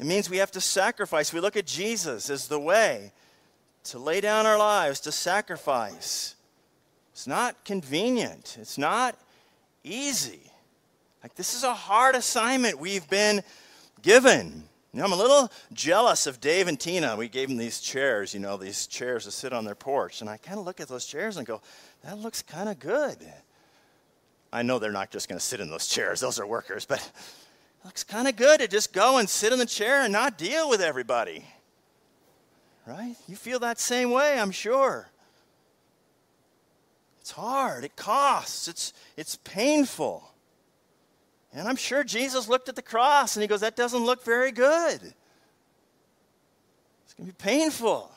It 0.00 0.06
means 0.06 0.28
we 0.28 0.38
have 0.38 0.50
to 0.50 0.60
sacrifice. 0.60 1.32
We 1.32 1.38
look 1.38 1.56
at 1.56 1.66
Jesus 1.66 2.30
as 2.30 2.48
the 2.48 2.58
way 2.58 3.12
to 3.84 4.00
lay 4.00 4.20
down 4.20 4.44
our 4.46 4.58
lives, 4.58 4.98
to 5.02 5.12
sacrifice. 5.12 6.34
It's 7.20 7.26
not 7.26 7.66
convenient, 7.66 8.56
it's 8.58 8.78
not 8.78 9.14
easy. 9.84 10.50
Like, 11.22 11.34
this 11.34 11.54
is 11.54 11.64
a 11.64 11.74
hard 11.74 12.14
assignment 12.14 12.78
we've 12.78 13.06
been 13.10 13.42
given. 14.00 14.64
You 14.94 15.00
know, 15.00 15.04
I'm 15.04 15.12
a 15.12 15.16
little 15.16 15.52
jealous 15.74 16.26
of 16.26 16.40
Dave 16.40 16.66
and 16.66 16.80
Tina. 16.80 17.14
We 17.16 17.28
gave 17.28 17.48
them 17.48 17.58
these 17.58 17.78
chairs, 17.78 18.32
you 18.32 18.40
know, 18.40 18.56
these 18.56 18.86
chairs 18.86 19.24
to 19.26 19.30
sit 19.30 19.52
on 19.52 19.66
their 19.66 19.74
porch. 19.74 20.22
And 20.22 20.30
I 20.30 20.38
kind 20.38 20.58
of 20.58 20.64
look 20.64 20.80
at 20.80 20.88
those 20.88 21.04
chairs 21.04 21.36
and 21.36 21.46
go, 21.46 21.60
that 22.04 22.16
looks 22.16 22.40
kind 22.40 22.70
of 22.70 22.78
good. 22.78 23.18
I 24.50 24.62
know 24.62 24.78
they're 24.78 24.90
not 24.90 25.10
just 25.10 25.28
going 25.28 25.38
to 25.38 25.44
sit 25.44 25.60
in 25.60 25.68
those 25.68 25.88
chairs, 25.88 26.20
those 26.20 26.40
are 26.40 26.46
workers, 26.46 26.86
but 26.86 27.00
it 27.00 27.84
looks 27.84 28.02
kind 28.02 28.28
of 28.28 28.36
good 28.36 28.60
to 28.60 28.66
just 28.66 28.94
go 28.94 29.18
and 29.18 29.28
sit 29.28 29.52
in 29.52 29.58
the 29.58 29.66
chair 29.66 30.04
and 30.04 30.10
not 30.14 30.38
deal 30.38 30.70
with 30.70 30.80
everybody. 30.80 31.44
Right? 32.86 33.14
You 33.28 33.36
feel 33.36 33.58
that 33.58 33.78
same 33.78 34.10
way, 34.10 34.40
I'm 34.40 34.52
sure. 34.52 35.09
It's 37.30 37.36
hard, 37.36 37.84
it 37.84 37.94
costs, 37.94 38.66
it's, 38.66 38.92
it's 39.16 39.36
painful. 39.44 40.34
And 41.52 41.68
I'm 41.68 41.76
sure 41.76 42.02
Jesus 42.02 42.48
looked 42.48 42.68
at 42.68 42.74
the 42.74 42.82
cross 42.82 43.36
and 43.36 43.42
he 43.42 43.46
goes, 43.46 43.60
That 43.60 43.76
doesn't 43.76 44.04
look 44.04 44.24
very 44.24 44.50
good. 44.50 45.00
It's 47.04 47.14
going 47.16 47.30
to 47.30 47.32
be 47.32 47.36
painful. 47.38 48.10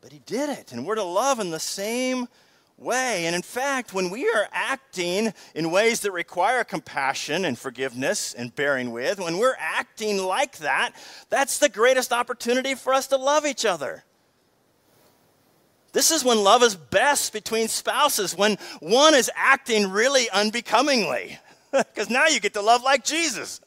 But 0.00 0.12
he 0.12 0.20
did 0.24 0.50
it. 0.50 0.70
And 0.70 0.86
we're 0.86 0.94
to 0.94 1.02
love 1.02 1.40
in 1.40 1.50
the 1.50 1.58
same 1.58 2.28
way. 2.76 3.26
And 3.26 3.34
in 3.34 3.42
fact, 3.42 3.92
when 3.92 4.08
we 4.08 4.28
are 4.28 4.48
acting 4.52 5.34
in 5.56 5.72
ways 5.72 5.98
that 6.02 6.12
require 6.12 6.62
compassion 6.62 7.44
and 7.44 7.58
forgiveness 7.58 8.34
and 8.34 8.54
bearing 8.54 8.92
with, 8.92 9.18
when 9.18 9.36
we're 9.36 9.56
acting 9.58 10.18
like 10.18 10.58
that, 10.58 10.92
that's 11.28 11.58
the 11.58 11.68
greatest 11.68 12.12
opportunity 12.12 12.76
for 12.76 12.94
us 12.94 13.08
to 13.08 13.16
love 13.16 13.44
each 13.44 13.64
other. 13.64 14.04
This 15.92 16.10
is 16.10 16.24
when 16.24 16.42
love 16.42 16.62
is 16.62 16.74
best 16.74 17.32
between 17.32 17.68
spouses, 17.68 18.36
when 18.36 18.58
one 18.80 19.14
is 19.14 19.30
acting 19.34 19.90
really 19.90 20.28
unbecomingly. 20.30 21.38
Because 21.70 22.08
now 22.08 22.26
you 22.26 22.40
get 22.40 22.54
to 22.54 22.62
love 22.62 22.82
like 22.82 23.04
Jesus. 23.04 23.60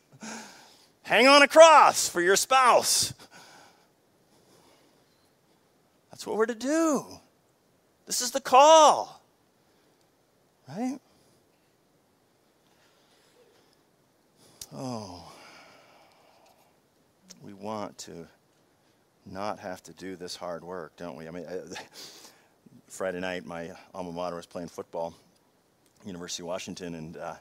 Hang 1.04 1.28
on 1.28 1.44
a 1.44 1.48
cross 1.48 2.10
for 2.10 2.20
your 2.20 2.36
spouse. 2.36 3.14
That's 6.10 6.26
what 6.26 6.36
we're 6.36 6.48
to 6.48 6.56
do. 6.56 7.06
This 8.08 8.22
is 8.22 8.32
the 8.32 8.42
call. 8.42 9.22
Right? 10.68 11.00
Oh. 14.74 15.32
We 17.44 17.54
want 17.54 17.98
to 18.00 18.28
not 19.32 19.60
have 19.60 19.82
to 19.84 19.94
do 19.94 20.16
this 20.16 20.36
hard 20.36 20.64
work, 20.64 20.96
don't 20.98 21.16
we? 21.16 21.28
I 21.28 21.32
mean, 21.32 21.46
Friday 22.88 23.20
night, 23.20 23.46
my 23.46 23.72
alma 23.94 24.12
mater 24.12 24.36
was 24.36 24.46
playing 24.46 24.68
football, 24.68 25.14
University 26.06 26.44
of 26.44 26.48
Washington, 26.48 26.96
and 26.96 27.18
uh, 27.18 27.36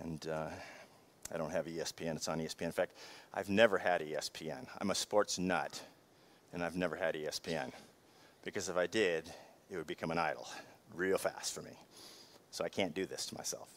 and 0.00 0.28
uh, 0.28 0.48
I 1.32 1.38
don't 1.38 1.50
have 1.50 1.66
ESPN. 1.66 2.16
It's 2.16 2.28
on 2.28 2.38
ESPN. 2.38 2.62
In 2.62 2.72
fact, 2.72 2.92
I've 3.34 3.48
never 3.48 3.78
had 3.78 4.00
ESPN. 4.00 4.66
I'm 4.80 4.90
a 4.90 4.94
sports 4.94 5.38
nut, 5.38 5.80
and 6.52 6.62
I've 6.62 6.76
never 6.76 6.96
had 6.96 7.14
ESPN 7.14 7.72
because 8.44 8.68
if 8.68 8.76
I 8.76 8.86
did, 8.86 9.28
it 9.70 9.76
would 9.76 9.86
become 9.88 10.10
an 10.10 10.18
idol 10.18 10.46
real 10.94 11.18
fast 11.18 11.52
for 11.52 11.62
me. 11.62 11.72
So 12.50 12.64
I 12.64 12.68
can't 12.68 12.94
do 12.94 13.04
this 13.04 13.26
to 13.26 13.34
myself. 13.34 13.68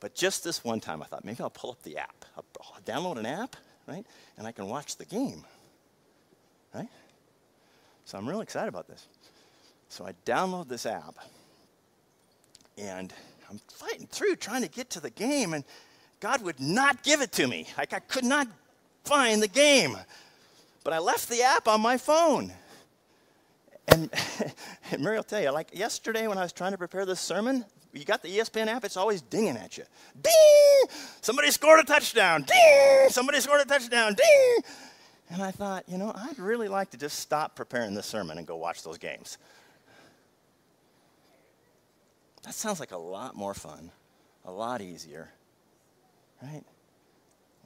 But 0.00 0.14
just 0.14 0.44
this 0.44 0.64
one 0.64 0.80
time, 0.80 1.02
I 1.02 1.06
thought 1.06 1.24
maybe 1.24 1.40
I'll 1.40 1.50
pull 1.50 1.70
up 1.70 1.82
the 1.82 1.96
app. 1.96 2.24
I'll 2.36 2.44
download 2.84 3.16
an 3.16 3.26
app, 3.26 3.56
right? 3.86 4.04
And 4.36 4.46
I 4.46 4.52
can 4.52 4.68
watch 4.68 4.96
the 4.96 5.04
game, 5.04 5.44
right? 6.74 6.88
So 8.04 8.18
I'm 8.18 8.28
really 8.28 8.42
excited 8.42 8.68
about 8.68 8.88
this. 8.88 9.06
So 9.88 10.06
I 10.06 10.12
download 10.26 10.68
this 10.68 10.86
app, 10.86 11.16
and 12.76 13.12
I'm 13.48 13.60
fighting 13.68 14.06
through 14.10 14.36
trying 14.36 14.62
to 14.62 14.68
get 14.68 14.90
to 14.90 15.00
the 15.00 15.10
game, 15.10 15.54
and 15.54 15.64
God 16.20 16.42
would 16.42 16.60
not 16.60 17.02
give 17.02 17.20
it 17.20 17.32
to 17.32 17.46
me. 17.46 17.66
Like 17.78 17.92
I 17.92 18.00
could 18.00 18.24
not 18.24 18.48
find 19.04 19.42
the 19.42 19.48
game. 19.48 19.96
But 20.82 20.92
I 20.92 20.98
left 20.98 21.28
the 21.28 21.42
app 21.42 21.66
on 21.66 21.80
my 21.80 21.96
phone. 21.96 22.52
And, 23.88 24.10
and 24.90 25.02
Mary 25.02 25.16
will 25.16 25.24
tell 25.24 25.42
you, 25.42 25.50
like 25.50 25.68
yesterday 25.72 26.26
when 26.28 26.38
I 26.38 26.42
was 26.42 26.52
trying 26.52 26.72
to 26.72 26.78
prepare 26.78 27.06
this 27.06 27.20
sermon, 27.20 27.64
you 27.92 28.04
got 28.04 28.22
the 28.22 28.28
ESPN 28.28 28.66
app, 28.66 28.84
it's 28.84 28.96
always 28.96 29.22
dinging 29.22 29.56
at 29.56 29.78
you. 29.78 29.84
Ding! 30.20 30.96
Somebody 31.20 31.50
scored 31.50 31.80
a 31.80 31.84
touchdown. 31.84 32.42
Ding! 32.42 33.08
Somebody 33.08 33.40
scored 33.40 33.60
a 33.60 33.64
touchdown. 33.64 34.14
Ding! 34.14 34.58
And 35.30 35.42
I 35.42 35.50
thought, 35.50 35.84
you 35.88 35.98
know, 35.98 36.12
I'd 36.14 36.38
really 36.38 36.68
like 36.68 36.90
to 36.90 36.98
just 36.98 37.18
stop 37.18 37.56
preparing 37.56 37.94
this 37.94 38.06
sermon 38.06 38.38
and 38.38 38.46
go 38.46 38.56
watch 38.56 38.82
those 38.82 38.98
games. 38.98 39.38
That 42.42 42.54
sounds 42.54 42.78
like 42.78 42.92
a 42.92 42.98
lot 42.98 43.34
more 43.34 43.54
fun, 43.54 43.90
a 44.44 44.52
lot 44.52 44.82
easier, 44.82 45.30
right? 46.42 46.62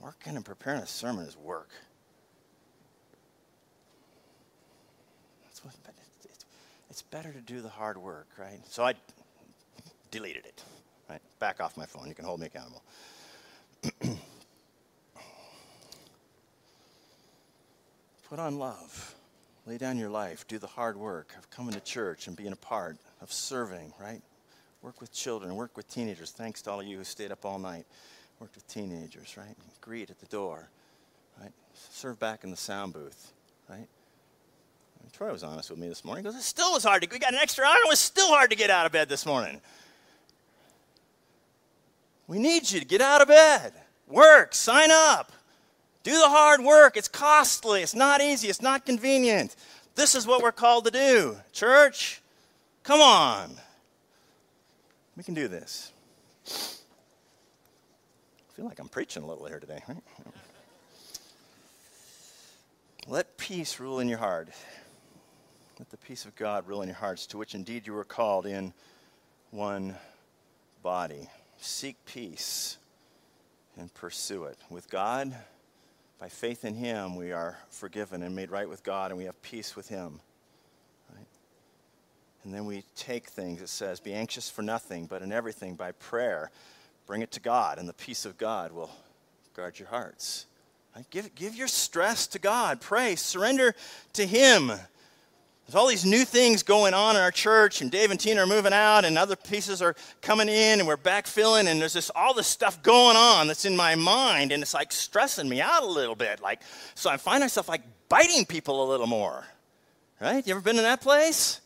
Working 0.01 0.37
and 0.37 0.44
preparing 0.44 0.81
a 0.81 0.87
sermon 0.87 1.27
is 1.27 1.37
work. 1.37 1.71
That's 5.44 5.64
what, 5.64 5.75
it's, 6.25 6.44
it's 6.88 7.03
better 7.03 7.33
to 7.33 7.40
do 7.40 7.61
the 7.61 7.68
hard 7.68 7.99
work, 7.99 8.29
right? 8.38 8.61
So 8.68 8.85
I 8.85 8.94
deleted 10.12 10.47
it, 10.47 10.62
right? 11.11 11.21
Back 11.40 11.61
off 11.61 11.77
my 11.77 11.87
phone. 11.87 12.07
You 12.07 12.14
can 12.14 12.25
hold 12.25 12.38
me 12.38 12.47
accountable. 12.47 12.83
Put 18.29 18.38
on 18.38 18.59
love. 18.59 19.14
Lay 19.67 19.79
down 19.79 19.99
your 19.99 20.11
life. 20.11 20.47
Do 20.47 20.59
the 20.59 20.67
hard 20.67 20.97
work 20.97 21.35
of 21.38 21.49
coming 21.51 21.75
to 21.75 21.81
church 21.81 22.27
and 22.27 22.37
being 22.37 22.53
a 22.53 22.57
part 22.57 22.97
of 23.21 23.33
serving, 23.33 23.93
right? 24.01 24.23
Work 24.83 25.01
with 25.01 25.12
children, 25.12 25.57
work 25.57 25.77
with 25.77 25.88
teenagers. 25.88 26.31
Thanks 26.31 26.62
to 26.62 26.71
all 26.71 26.81
of 26.81 26.87
you 26.87 26.99
who 26.99 27.05
stayed 27.05 27.33
up 27.33 27.45
all 27.45 27.59
night. 27.59 27.87
Worked 28.38 28.55
with 28.55 28.69
teenagers, 28.69 29.37
right? 29.37 29.57
Greet 29.81 30.11
at 30.11 30.21
the 30.21 30.27
door, 30.27 30.69
right? 31.41 31.53
Serve 31.75 32.21
back 32.21 32.45
in 32.45 32.51
the 32.51 32.57
sound 32.57 32.93
booth, 32.93 33.33
right? 33.69 33.88
And 35.03 35.12
Troy 35.12 35.33
was 35.33 35.43
honest 35.43 35.71
with 35.71 35.79
me 35.79 35.88
this 35.88 36.05
morning. 36.05 36.25
He 36.25 36.31
goes, 36.31 36.38
it 36.38 36.45
still 36.45 36.73
was 36.73 36.85
hard 36.85 37.03
to, 37.03 37.09
we 37.11 37.19
got 37.19 37.33
an 37.33 37.41
extra 37.41 37.64
hour, 37.64 37.77
it 37.85 37.88
was 37.88 37.99
still 37.99 38.29
hard 38.29 38.51
to 38.51 38.57
get 38.57 38.71
out 38.71 38.87
of 38.87 38.93
bed 38.93 39.09
this 39.09 39.27
morning. 39.27 39.61
We 42.29 42.38
need 42.38 42.71
you 42.71 42.79
to 42.79 42.87
get 42.87 43.01
out 43.01 43.23
of 43.23 43.29
bed. 43.29 43.73
Work, 44.07 44.55
sign 44.55 44.91
up. 44.93 45.33
Do 46.03 46.13
the 46.13 46.29
hard 46.29 46.63
work. 46.63 46.97
It's 46.97 47.09
costly. 47.09 47.83
It's 47.83 47.95
not 47.95 48.21
easy. 48.21 48.49
It's 48.49 48.63
not 48.63 48.87
convenient. 48.87 49.57
This 49.95 50.15
is 50.15 50.27
what 50.27 50.43
we're 50.43 50.53
called 50.53 50.85
to 50.85 50.91
do. 50.91 51.37
Church, 51.53 52.23
come 52.85 53.01
on. 53.01 53.57
We 55.17 55.25
can 55.25 55.35
do 55.35 55.49
this. 55.49 55.93
I 56.47 56.51
feel 58.55 58.65
like 58.65 58.79
I'm 58.79 58.89
preaching 58.89 59.23
a 59.23 59.27
little 59.27 59.47
here 59.47 59.61
today, 59.61 59.83
right? 59.89 60.03
Let 63.09 63.37
peace 63.37 63.81
rule 63.81 64.01
in 64.01 64.09
your 64.09 64.19
heart. 64.19 64.49
Let 65.79 65.91
the 65.91 65.97
peace 65.97 66.25
of 66.25 66.37
God 66.37 66.67
rule 66.69 66.83
in 66.83 66.89
your 66.89 66.97
hearts, 66.97 67.27
to 67.29 67.39
which 67.39 67.55
indeed 67.55 67.87
you 67.87 67.93
were 67.93 68.05
called 68.05 68.47
in 68.47 68.73
one 69.51 69.97
body. 70.83 71.29
Seek 71.59 71.97
peace 72.05 72.79
and 73.77 73.93
pursue 73.95 74.45
it. 74.45 74.59
With 74.71 74.91
God, 74.91 75.35
by 76.19 76.29
faith 76.29 76.65
in 76.65 76.75
Him, 76.75 77.17
we 77.17 77.33
are 77.33 77.57
forgiven 77.71 78.23
and 78.23 78.35
made 78.35 78.51
right 78.51 78.69
with 78.69 78.83
God, 78.83 79.11
and 79.11 79.19
we 79.19 79.25
have 79.25 79.41
peace 79.43 79.77
with 79.77 79.89
Him. 79.89 80.21
And 82.45 82.55
then 82.55 82.65
we 82.65 82.85
take 82.97 83.27
things, 83.27 83.61
it 83.61 83.69
says, 83.69 84.01
be 84.01 84.15
anxious 84.15 84.49
for 84.49 84.63
nothing, 84.63 85.05
but 85.05 85.21
in 85.21 85.33
everything 85.33 85.75
by 85.75 85.93
prayer. 85.93 86.51
Bring 87.07 87.21
it 87.21 87.31
to 87.33 87.41
God, 87.41 87.79
and 87.79 87.87
the 87.87 87.93
peace 87.93 88.25
of 88.25 88.39
God 88.39 88.73
will 88.73 88.91
guard 89.55 89.79
your 89.79 89.89
hearts. 89.89 90.47
Right? 90.97 91.05
Give, 91.11 91.35
give 91.35 91.55
your 91.55 91.69
stress 91.69 92.27
to 92.29 92.39
God. 92.39 92.81
Pray. 92.81 93.17
Surrender 93.17 93.75
to 94.15 94.27
Him. 94.27 94.73
There's 95.69 95.77
all 95.77 95.87
these 95.87 96.07
new 96.07 96.25
things 96.25 96.63
going 96.63 96.95
on 96.95 97.15
in 97.15 97.21
our 97.21 97.31
church, 97.31 97.83
and 97.83 97.91
Dave 97.91 98.11
and 98.11 98.19
Tina 98.19 98.43
are 98.43 98.47
moving 98.47 98.73
out, 98.73 99.05
and 99.05 99.19
other 99.19 99.37
pieces 99.37 99.83
are 99.83 99.95
coming 100.23 100.49
in, 100.49 100.79
and 100.79 100.89
we're 100.89 100.97
backfilling, 100.97 101.67
and 101.67 101.79
there's 101.79 101.93
just 101.93 102.11
all 102.17 102.33
this 102.33 102.47
stuff 102.47 102.83
going 102.83 103.19
on 103.19 103.49
that's 103.49 103.67
in 103.67 103.77
my 103.77 103.95
mind, 103.95 104.51
and 104.51 104.63
it's 104.63 104.73
like 104.73 104.91
stressing 104.93 105.47
me 105.47 105.61
out 105.61 105.83
a 105.83 105.87
little 105.87 106.15
bit. 106.15 106.41
Like, 106.41 106.63
so 106.95 107.11
I 107.11 107.19
find 107.19 107.43
myself 107.43 107.69
like 107.69 107.83
biting 108.09 108.47
people 108.47 108.83
a 108.83 108.87
little 108.89 109.07
more. 109.07 109.45
Right? 110.23 110.47
You 110.47 110.55
ever 110.55 110.63
been 110.63 110.79
in 110.79 110.85
that 110.85 111.03
place? 111.03 111.61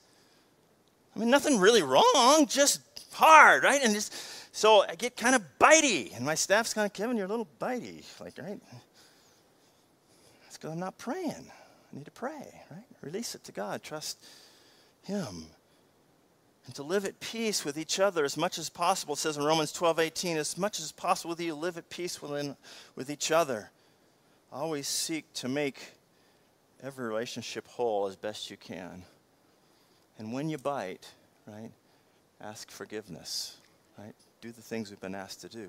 I 1.15 1.21
mean, 1.21 1.31
nothing 1.31 1.61
really 1.61 1.85
wrong, 1.85 2.47
just 2.49 2.81
hard, 3.13 3.63
right? 3.63 3.81
And 3.85 3.95
just, 3.95 4.13
so 4.53 4.83
I 4.83 4.97
get 4.97 5.17
kind 5.17 5.37
of 5.37 5.43
bitey, 5.61 6.17
and 6.17 6.27
my 6.27 6.35
staff's 6.35 6.75
kind 6.75 6.87
of, 6.87 6.93
Kevin, 6.93 7.17
you're 7.17 7.27
a 7.27 7.29
little 7.29 7.47
bitey. 7.61 8.03
Like, 8.21 8.37
right? 8.37 8.61
That's 10.43 10.57
because 10.57 10.73
I'm 10.73 10.81
not 10.81 10.99
praying. 10.99 11.47
I 11.47 11.97
need 11.97 12.05
to 12.07 12.11
pray, 12.11 12.65
right? 12.69 12.92
Release 13.03 13.35
it 13.35 13.45
to 13.45 13.53
God, 13.53 13.83
trust 13.83 14.25
Him. 15.03 15.47
And 16.65 16.75
to 16.77 16.85
live 16.85 17.05
at 17.05 17.19
peace 17.19 17.65
with 17.65 17.77
each 17.77 17.99
other 17.99 18.25
as 18.25 18.37
much 18.37 18.57
as 18.57 18.69
possible. 18.71 19.15
It 19.15 19.19
says 19.19 19.37
in 19.37 19.43
Romans 19.43 19.73
12, 19.73 19.99
18, 19.99 20.37
as 20.37 20.57
much 20.57 20.79
as 20.79 20.93
possible 20.93 21.31
with 21.31 21.41
you, 21.41 21.55
live 21.55 21.77
at 21.77 21.91
peace 21.91 22.23
within, 22.23 22.57
with 22.95 23.11
each 23.11 23.33
other. 23.33 23.71
Always 24.53 24.87
seek 24.87 25.31
to 25.35 25.49
make 25.49 25.81
every 26.83 27.07
relationship 27.07 27.67
whole 27.67 28.07
as 28.07 28.15
best 28.15 28.51
you 28.51 28.57
can. 28.57 29.03
And 30.19 30.33
when 30.33 30.49
you 30.49 30.59
bite, 30.59 31.09
right, 31.47 31.71
ask 32.41 32.71
forgiveness, 32.71 33.57
right? 33.99 34.15
Do 34.41 34.53
the 34.53 34.63
things 34.63 34.91
we've 34.91 35.01
been 35.01 35.15
asked 35.17 35.41
to 35.41 35.49
do. 35.49 35.69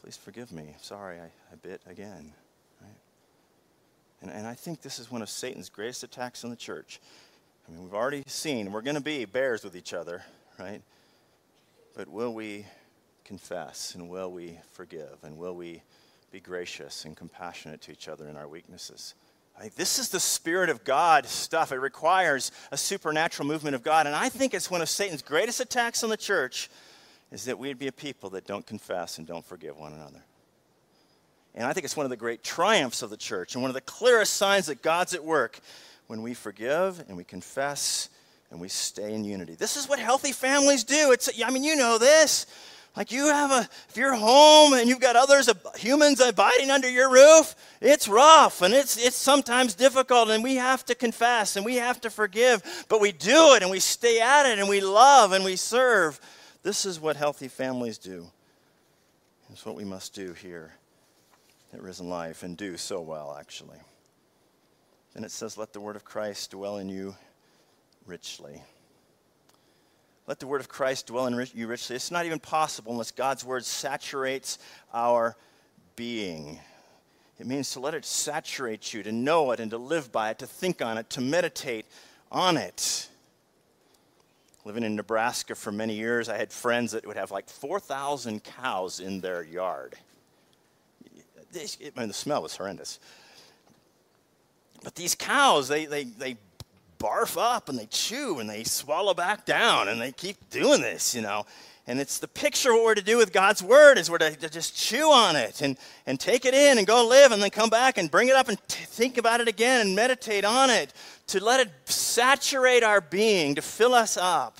Please 0.00 0.16
forgive 0.16 0.52
me. 0.52 0.76
Sorry, 0.80 1.18
I, 1.18 1.24
I 1.24 1.56
bit 1.60 1.80
again? 1.86 2.32
And, 4.22 4.30
and 4.30 4.46
I 4.46 4.54
think 4.54 4.82
this 4.82 4.98
is 4.98 5.10
one 5.10 5.22
of 5.22 5.28
Satan's 5.28 5.68
greatest 5.68 6.02
attacks 6.02 6.44
on 6.44 6.50
the 6.50 6.56
church. 6.56 7.00
I 7.66 7.72
mean, 7.72 7.84
we've 7.84 7.94
already 7.94 8.22
seen 8.26 8.72
we're 8.72 8.82
going 8.82 8.96
to 8.96 9.02
be 9.02 9.24
bears 9.24 9.64
with 9.64 9.76
each 9.76 9.94
other, 9.94 10.22
right? 10.58 10.82
But 11.94 12.08
will 12.08 12.34
we 12.34 12.66
confess 13.24 13.94
and 13.94 14.08
will 14.08 14.30
we 14.30 14.58
forgive 14.72 15.18
and 15.22 15.38
will 15.38 15.54
we 15.54 15.82
be 16.32 16.40
gracious 16.40 17.04
and 17.04 17.16
compassionate 17.16 17.80
to 17.82 17.92
each 17.92 18.08
other 18.08 18.28
in 18.28 18.36
our 18.36 18.48
weaknesses? 18.48 19.14
Like, 19.58 19.74
this 19.74 19.98
is 19.98 20.08
the 20.08 20.20
Spirit 20.20 20.70
of 20.70 20.84
God 20.84 21.26
stuff. 21.26 21.70
It 21.70 21.80
requires 21.80 22.50
a 22.72 22.78
supernatural 22.78 23.46
movement 23.46 23.74
of 23.74 23.82
God. 23.82 24.06
And 24.06 24.16
I 24.16 24.30
think 24.30 24.54
it's 24.54 24.70
one 24.70 24.80
of 24.80 24.88
Satan's 24.88 25.22
greatest 25.22 25.60
attacks 25.60 26.02
on 26.02 26.08
the 26.08 26.16
church 26.16 26.70
is 27.30 27.44
that 27.44 27.58
we'd 27.58 27.78
be 27.78 27.86
a 27.86 27.92
people 27.92 28.30
that 28.30 28.46
don't 28.46 28.66
confess 28.66 29.18
and 29.18 29.26
don't 29.26 29.44
forgive 29.44 29.76
one 29.76 29.92
another. 29.92 30.24
And 31.54 31.64
I 31.64 31.72
think 31.72 31.84
it's 31.84 31.96
one 31.96 32.06
of 32.06 32.10
the 32.10 32.16
great 32.16 32.44
triumphs 32.44 33.02
of 33.02 33.10
the 33.10 33.16
church 33.16 33.54
and 33.54 33.62
one 33.62 33.70
of 33.70 33.74
the 33.74 33.80
clearest 33.80 34.34
signs 34.34 34.66
that 34.66 34.82
God's 34.82 35.14
at 35.14 35.24
work 35.24 35.60
when 36.06 36.22
we 36.22 36.34
forgive 36.34 37.04
and 37.08 37.16
we 37.16 37.24
confess 37.24 38.08
and 38.50 38.60
we 38.60 38.68
stay 38.68 39.14
in 39.14 39.24
unity. 39.24 39.54
This 39.54 39.76
is 39.76 39.88
what 39.88 39.98
healthy 39.98 40.32
families 40.32 40.84
do. 40.84 41.12
It's, 41.12 41.30
I 41.44 41.50
mean, 41.50 41.64
you 41.64 41.76
know 41.76 41.98
this. 41.98 42.46
Like 42.96 43.12
you 43.12 43.26
have 43.26 43.52
a, 43.52 43.68
if 43.88 43.96
you're 43.96 44.14
home 44.14 44.74
and 44.74 44.88
you've 44.88 45.00
got 45.00 45.14
others, 45.14 45.48
humans 45.76 46.20
abiding 46.20 46.70
under 46.70 46.90
your 46.90 47.10
roof, 47.10 47.54
it's 47.80 48.08
rough 48.08 48.62
and 48.62 48.74
it's, 48.74 48.96
it's 48.96 49.16
sometimes 49.16 49.74
difficult 49.74 50.28
and 50.30 50.42
we 50.42 50.56
have 50.56 50.84
to 50.86 50.96
confess 50.96 51.54
and 51.54 51.64
we 51.64 51.76
have 51.76 52.00
to 52.00 52.10
forgive, 52.10 52.62
but 52.88 53.00
we 53.00 53.12
do 53.12 53.54
it 53.54 53.62
and 53.62 53.70
we 53.70 53.78
stay 53.78 54.20
at 54.20 54.46
it 54.46 54.58
and 54.58 54.68
we 54.68 54.80
love 54.80 55.30
and 55.30 55.44
we 55.44 55.54
serve. 55.54 56.20
This 56.64 56.84
is 56.84 56.98
what 56.98 57.16
healthy 57.16 57.46
families 57.46 57.98
do. 57.98 58.26
It's 59.52 59.64
what 59.64 59.76
we 59.76 59.84
must 59.84 60.12
do 60.12 60.32
here 60.32 60.72
at 61.72 61.82
Risen 61.82 62.08
Life 62.08 62.42
and 62.42 62.56
do 62.56 62.76
so 62.76 63.00
well, 63.00 63.36
actually. 63.38 63.78
And 65.14 65.24
it 65.24 65.30
says, 65.30 65.56
Let 65.56 65.72
the 65.72 65.80
word 65.80 65.96
of 65.96 66.04
Christ 66.04 66.52
dwell 66.52 66.78
in 66.78 66.88
you 66.88 67.16
richly. 68.06 68.62
Let 70.26 70.38
the 70.38 70.46
word 70.46 70.60
of 70.60 70.68
Christ 70.68 71.08
dwell 71.08 71.26
in 71.26 71.46
you 71.54 71.66
richly. 71.66 71.96
It's 71.96 72.10
not 72.10 72.26
even 72.26 72.38
possible 72.38 72.92
unless 72.92 73.10
God's 73.10 73.44
word 73.44 73.64
saturates 73.64 74.58
our 74.92 75.36
being. 75.96 76.60
It 77.38 77.46
means 77.46 77.72
to 77.72 77.80
let 77.80 77.94
it 77.94 78.04
saturate 78.04 78.92
you, 78.92 79.02
to 79.02 79.12
know 79.12 79.50
it 79.50 79.60
and 79.60 79.70
to 79.70 79.78
live 79.78 80.12
by 80.12 80.30
it, 80.30 80.38
to 80.40 80.46
think 80.46 80.82
on 80.82 80.98
it, 80.98 81.10
to 81.10 81.20
meditate 81.20 81.86
on 82.30 82.56
it. 82.56 83.08
Living 84.64 84.84
in 84.84 84.94
Nebraska 84.94 85.54
for 85.54 85.72
many 85.72 85.94
years, 85.94 86.28
I 86.28 86.36
had 86.36 86.52
friends 86.52 86.92
that 86.92 87.06
would 87.06 87.16
have 87.16 87.30
like 87.30 87.48
4,000 87.48 88.44
cows 88.44 89.00
in 89.00 89.22
their 89.22 89.42
yard. 89.42 89.96
I 91.54 91.98
mean, 91.98 92.08
the 92.08 92.14
smell 92.14 92.42
was 92.42 92.56
horrendous. 92.56 92.98
But 94.82 94.94
these 94.94 95.14
cows, 95.14 95.68
they, 95.68 95.86
they, 95.86 96.04
they 96.04 96.36
barf 96.98 97.40
up 97.40 97.68
and 97.68 97.78
they 97.78 97.86
chew 97.86 98.38
and 98.38 98.48
they 98.48 98.64
swallow 98.64 99.14
back 99.14 99.44
down 99.44 99.88
and 99.88 100.00
they 100.00 100.12
keep 100.12 100.50
doing 100.50 100.80
this, 100.80 101.14
you 101.14 101.22
know. 101.22 101.44
And 101.86 101.98
it's 101.98 102.18
the 102.18 102.28
picture 102.28 102.70
of 102.70 102.76
what 102.76 102.84
we're 102.84 102.94
to 102.94 103.02
do 103.02 103.16
with 103.16 103.32
God's 103.32 103.62
word 103.62 103.98
is 103.98 104.10
we're 104.10 104.18
to, 104.18 104.36
to 104.36 104.48
just 104.48 104.76
chew 104.76 105.10
on 105.10 105.34
it 105.34 105.60
and, 105.60 105.76
and 106.06 106.20
take 106.20 106.44
it 106.44 106.54
in 106.54 106.78
and 106.78 106.86
go 106.86 107.06
live 107.06 107.32
and 107.32 107.42
then 107.42 107.50
come 107.50 107.70
back 107.70 107.98
and 107.98 108.10
bring 108.10 108.28
it 108.28 108.36
up 108.36 108.48
and 108.48 108.58
t- 108.68 108.84
think 108.84 109.18
about 109.18 109.40
it 109.40 109.48
again 109.48 109.80
and 109.80 109.96
meditate 109.96 110.44
on 110.44 110.70
it, 110.70 110.92
to 111.26 111.42
let 111.42 111.58
it 111.58 111.70
saturate 111.86 112.84
our 112.84 113.00
being, 113.00 113.56
to 113.56 113.62
fill 113.62 113.94
us 113.94 114.16
up. 114.16 114.58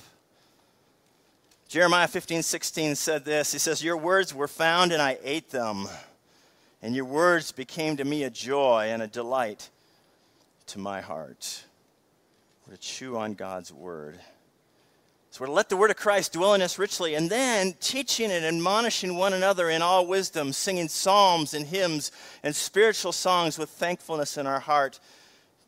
Jeremiah 1.69 2.09
15, 2.09 2.43
16 2.43 2.95
said 2.95 3.23
this. 3.23 3.53
He 3.53 3.59
says, 3.59 3.81
Your 3.81 3.95
words 3.95 4.33
were 4.35 4.49
found 4.49 4.91
and 4.91 5.01
I 5.01 5.17
ate 5.23 5.51
them, 5.51 5.87
and 6.81 6.95
your 6.95 7.05
words 7.05 7.51
became 7.51 7.97
to 7.97 8.05
me 8.05 8.23
a 8.23 8.29
joy 8.29 8.87
and 8.89 9.01
a 9.01 9.07
delight 9.07 9.69
to 10.67 10.79
my 10.79 11.01
heart. 11.01 11.63
We're 12.65 12.75
to 12.75 12.81
chew 12.81 13.17
on 13.17 13.33
God's 13.33 13.73
word. 13.73 14.19
So 15.31 15.41
we're 15.41 15.47
to 15.47 15.53
let 15.53 15.69
the 15.69 15.77
word 15.77 15.91
of 15.91 15.97
Christ 15.97 16.33
dwell 16.33 16.55
in 16.55 16.61
us 16.61 16.77
richly, 16.77 17.15
and 17.15 17.29
then 17.29 17.75
teaching 17.79 18.31
and 18.31 18.43
admonishing 18.43 19.15
one 19.15 19.31
another 19.31 19.69
in 19.69 19.81
all 19.81 20.05
wisdom, 20.05 20.51
singing 20.51 20.89
psalms 20.89 21.53
and 21.53 21.65
hymns 21.65 22.11
and 22.43 22.53
spiritual 22.53 23.13
songs 23.13 23.57
with 23.57 23.69
thankfulness 23.69 24.37
in 24.37 24.45
our 24.45 24.59
heart 24.59 24.99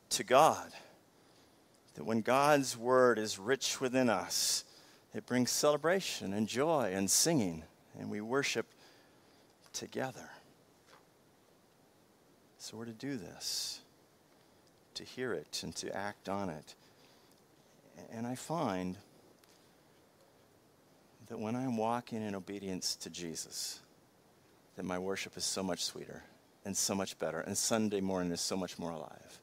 to 0.09 0.23
God. 0.23 0.69
That 1.95 2.03
when 2.03 2.21
God's 2.21 2.77
word 2.77 3.17
is 3.17 3.39
rich 3.39 3.79
within 3.79 4.09
us, 4.09 4.65
it 5.13 5.25
brings 5.25 5.51
celebration 5.51 6.33
and 6.33 6.47
joy 6.47 6.91
and 6.93 7.09
singing, 7.09 7.63
and 7.97 8.09
we 8.09 8.19
worship 8.19 8.65
together. 9.71 10.29
So 12.63 12.77
we're 12.77 12.85
to 12.85 12.93
do 12.93 13.17
this, 13.17 13.81
to 14.93 15.03
hear 15.03 15.33
it 15.33 15.63
and 15.63 15.75
to 15.75 15.93
act 15.93 16.29
on 16.29 16.47
it. 16.47 16.75
And 18.13 18.25
I 18.25 18.35
find 18.35 18.95
that 21.27 21.37
when 21.37 21.57
I'm 21.57 21.75
walking 21.75 22.25
in 22.25 22.33
obedience 22.33 22.95
to 22.95 23.09
Jesus, 23.09 23.81
that 24.77 24.85
my 24.85 24.97
worship 24.97 25.35
is 25.35 25.43
so 25.43 25.61
much 25.61 25.83
sweeter 25.83 26.23
and 26.63 26.75
so 26.75 26.95
much 26.95 27.19
better, 27.19 27.41
and 27.41 27.57
Sunday 27.57 27.99
morning 27.99 28.31
is 28.31 28.39
so 28.39 28.55
much 28.55 28.79
more 28.79 28.91
alive. 28.91 29.39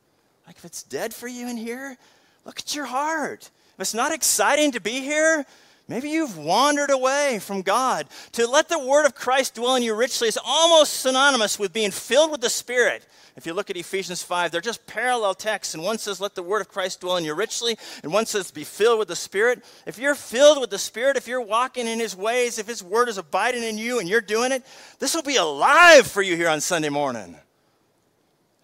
Like 0.46 0.56
if 0.56 0.64
it's 0.64 0.82
dead 0.82 1.12
for 1.12 1.28
you 1.28 1.46
in 1.46 1.58
here, 1.58 1.98
look 2.46 2.60
at 2.60 2.74
your 2.74 2.86
heart. 2.86 3.50
If 3.74 3.80
it's 3.80 3.92
not 3.92 4.12
exciting 4.12 4.72
to 4.72 4.80
be 4.80 5.00
here, 5.00 5.44
maybe 5.90 6.08
you've 6.08 6.38
wandered 6.38 6.90
away 6.90 7.40
from 7.42 7.62
God. 7.62 8.06
To 8.32 8.46
let 8.46 8.68
the 8.68 8.78
word 8.78 9.04
of 9.04 9.14
Christ 9.14 9.56
dwell 9.56 9.74
in 9.74 9.82
you 9.82 9.94
richly 9.94 10.28
is 10.28 10.38
almost 10.42 11.00
synonymous 11.00 11.58
with 11.58 11.72
being 11.72 11.90
filled 11.90 12.30
with 12.30 12.40
the 12.40 12.48
Spirit. 12.48 13.04
If 13.36 13.44
you 13.44 13.54
look 13.54 13.70
at 13.70 13.76
Ephesians 13.76 14.22
5, 14.22 14.50
they're 14.50 14.60
just 14.60 14.86
parallel 14.86 15.34
texts. 15.34 15.74
And 15.74 15.82
one 15.82 15.98
says, 15.98 16.20
Let 16.20 16.34
the 16.36 16.42
word 16.42 16.60
of 16.60 16.68
Christ 16.68 17.00
dwell 17.00 17.16
in 17.16 17.24
you 17.24 17.34
richly. 17.34 17.76
And 18.02 18.12
one 18.12 18.26
says, 18.26 18.50
Be 18.50 18.64
filled 18.64 19.00
with 19.00 19.08
the 19.08 19.16
Spirit. 19.16 19.64
If 19.84 19.98
you're 19.98 20.14
filled 20.14 20.60
with 20.60 20.70
the 20.70 20.78
Spirit, 20.78 21.16
if 21.16 21.26
you're 21.26 21.40
walking 21.40 21.88
in 21.88 21.98
his 21.98 22.14
ways, 22.16 22.58
if 22.58 22.68
his 22.68 22.82
word 22.82 23.08
is 23.08 23.18
abiding 23.18 23.64
in 23.64 23.76
you 23.76 23.98
and 23.98 24.08
you're 24.08 24.20
doing 24.20 24.52
it, 24.52 24.64
this 24.98 25.14
will 25.14 25.22
be 25.22 25.36
alive 25.36 26.06
for 26.06 26.22
you 26.22 26.36
here 26.36 26.48
on 26.48 26.60
Sunday 26.60 26.88
morning. 26.88 27.36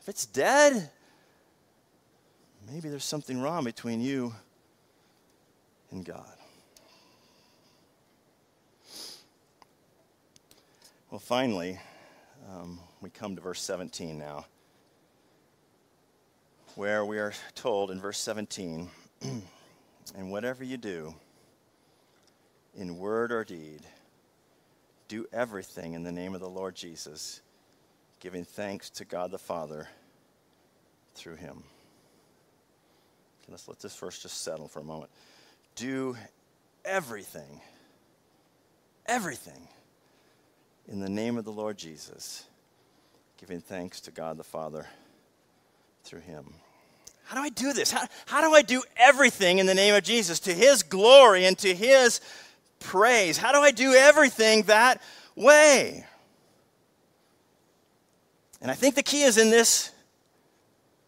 If 0.00 0.08
it's 0.08 0.26
dead, 0.26 0.90
maybe 2.70 2.88
there's 2.88 3.04
something 3.04 3.40
wrong 3.40 3.64
between 3.64 4.00
you 4.00 4.32
and 5.90 6.04
God. 6.04 6.35
Well, 11.16 11.22
finally, 11.22 11.80
um, 12.46 12.78
we 13.00 13.08
come 13.08 13.36
to 13.36 13.40
verse 13.40 13.62
17 13.62 14.18
now 14.18 14.44
where 16.74 17.06
we 17.06 17.16
are 17.18 17.32
told 17.54 17.90
in 17.90 17.98
verse 17.98 18.18
17, 18.18 18.90
and 19.22 20.30
whatever 20.30 20.62
you 20.62 20.76
do, 20.76 21.14
in 22.76 22.98
word 22.98 23.32
or 23.32 23.44
deed, 23.44 23.80
do 25.08 25.24
everything 25.32 25.94
in 25.94 26.02
the 26.02 26.12
name 26.12 26.34
of 26.34 26.42
the 26.42 26.50
Lord 26.50 26.74
Jesus, 26.74 27.40
giving 28.20 28.44
thanks 28.44 28.90
to 28.90 29.06
God 29.06 29.30
the 29.30 29.38
Father 29.38 29.88
through 31.14 31.36
him. 31.36 31.64
Okay, 33.40 33.52
let's 33.52 33.68
let 33.68 33.80
this 33.80 33.96
verse 33.96 34.22
just 34.22 34.42
settle 34.42 34.68
for 34.68 34.80
a 34.80 34.84
moment. 34.84 35.10
Do 35.76 36.14
everything, 36.84 37.62
everything 39.06 39.66
in 40.88 41.00
the 41.00 41.08
name 41.08 41.36
of 41.36 41.44
the 41.44 41.52
Lord 41.52 41.76
Jesus, 41.76 42.44
giving 43.38 43.60
thanks 43.60 44.00
to 44.02 44.10
God 44.10 44.36
the 44.36 44.44
Father 44.44 44.86
through 46.04 46.20
him. 46.20 46.54
How 47.24 47.36
do 47.36 47.42
I 47.42 47.48
do 47.48 47.72
this? 47.72 47.90
How, 47.90 48.06
how 48.26 48.40
do 48.40 48.54
I 48.54 48.62
do 48.62 48.82
everything 48.96 49.58
in 49.58 49.66
the 49.66 49.74
name 49.74 49.94
of 49.94 50.04
Jesus 50.04 50.38
to 50.40 50.54
his 50.54 50.84
glory 50.84 51.44
and 51.44 51.58
to 51.58 51.74
his 51.74 52.20
praise? 52.78 53.36
How 53.36 53.50
do 53.52 53.58
I 53.58 53.72
do 53.72 53.94
everything 53.94 54.62
that 54.64 55.02
way? 55.34 56.06
And 58.60 58.70
I 58.70 58.74
think 58.74 58.94
the 58.94 59.02
key 59.02 59.22
is 59.22 59.38
in 59.38 59.50
this 59.50 59.90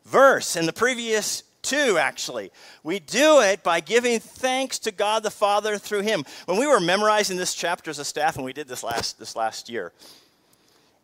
verse 0.04 0.56
and 0.56 0.66
the 0.66 0.72
previous 0.72 1.44
two, 1.62 1.98
actually. 1.98 2.50
We 2.82 2.98
do 2.98 3.40
it 3.40 3.62
by 3.62 3.80
giving 3.80 4.20
thanks 4.20 4.78
to 4.80 4.92
God 4.92 5.22
the 5.22 5.30
Father 5.30 5.78
through 5.78 6.02
him. 6.02 6.24
When 6.46 6.58
we 6.58 6.66
were 6.66 6.80
memorizing 6.80 7.36
this 7.36 7.54
chapter 7.54 7.90
as 7.90 7.98
a 7.98 8.04
staff, 8.04 8.36
and 8.36 8.44
we 8.44 8.52
did 8.52 8.68
this 8.68 8.82
last, 8.82 9.18
this 9.18 9.36
last 9.36 9.68
year, 9.68 9.92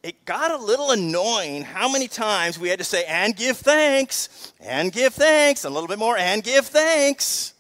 it 0.03 0.25
got 0.27 0.51
a 0.51 0.57
little 0.59 0.91
annoying 0.91 1.63
how 1.63 1.91
many 1.91 2.09
times 2.09 2.59
we 2.59 2.69
had 2.69 2.79
to 2.79 2.85
say, 2.85 3.05
and 3.07 3.35
give 3.35 3.57
thanks, 3.57 4.53
and 4.61 4.93
give 4.93 5.15
thanks, 5.15 5.65
and 5.65 5.73
a 5.73 5.75
little 5.75 5.89
bit 5.89 5.99
more, 5.99 6.17
and 6.17 6.43
give 6.43 6.67
thanks. 6.67 7.55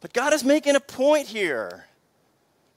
But 0.00 0.12
God 0.12 0.32
is 0.32 0.44
making 0.44 0.76
a 0.76 0.80
point 0.80 1.26
here 1.26 1.86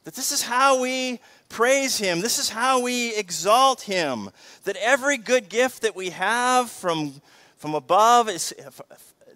that 0.04 0.16
this 0.16 0.32
is 0.32 0.42
how 0.42 0.82
we 0.82 1.20
praise 1.48 1.98
Him, 1.98 2.22
this 2.22 2.40
is 2.40 2.50
how 2.50 2.82
we 2.82 3.16
exalt 3.16 3.82
Him, 3.82 4.32
that 4.64 4.76
every 4.78 5.18
good 5.18 5.48
gift 5.48 5.84
that 5.84 5.96
we 5.96 6.10
have 6.10 6.70
from, 6.70 7.22
from 7.64 7.76
above 7.76 8.28
is, 8.28 8.54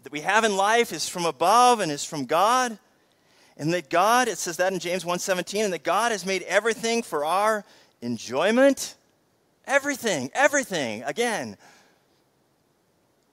that 0.04 0.12
we 0.12 0.20
have 0.20 0.44
in 0.44 0.58
life 0.58 0.92
is 0.92 1.08
from 1.08 1.26
above 1.26 1.80
and 1.80 1.90
is 1.90 2.04
from 2.04 2.26
God. 2.26 2.78
And 3.56 3.74
that 3.74 3.90
God, 3.90 4.28
it 4.28 4.38
says 4.38 4.58
that 4.58 4.74
in 4.74 4.80
James 4.80 5.06
1:17, 5.06 5.64
and 5.64 5.72
that 5.72 5.86
God 5.86 6.12
has 6.12 6.26
made 6.26 6.42
everything 6.42 7.04
for 7.04 7.24
our 7.24 7.64
enjoyment, 8.02 8.96
everything, 9.66 10.30
everything, 10.34 11.04
again. 11.04 11.56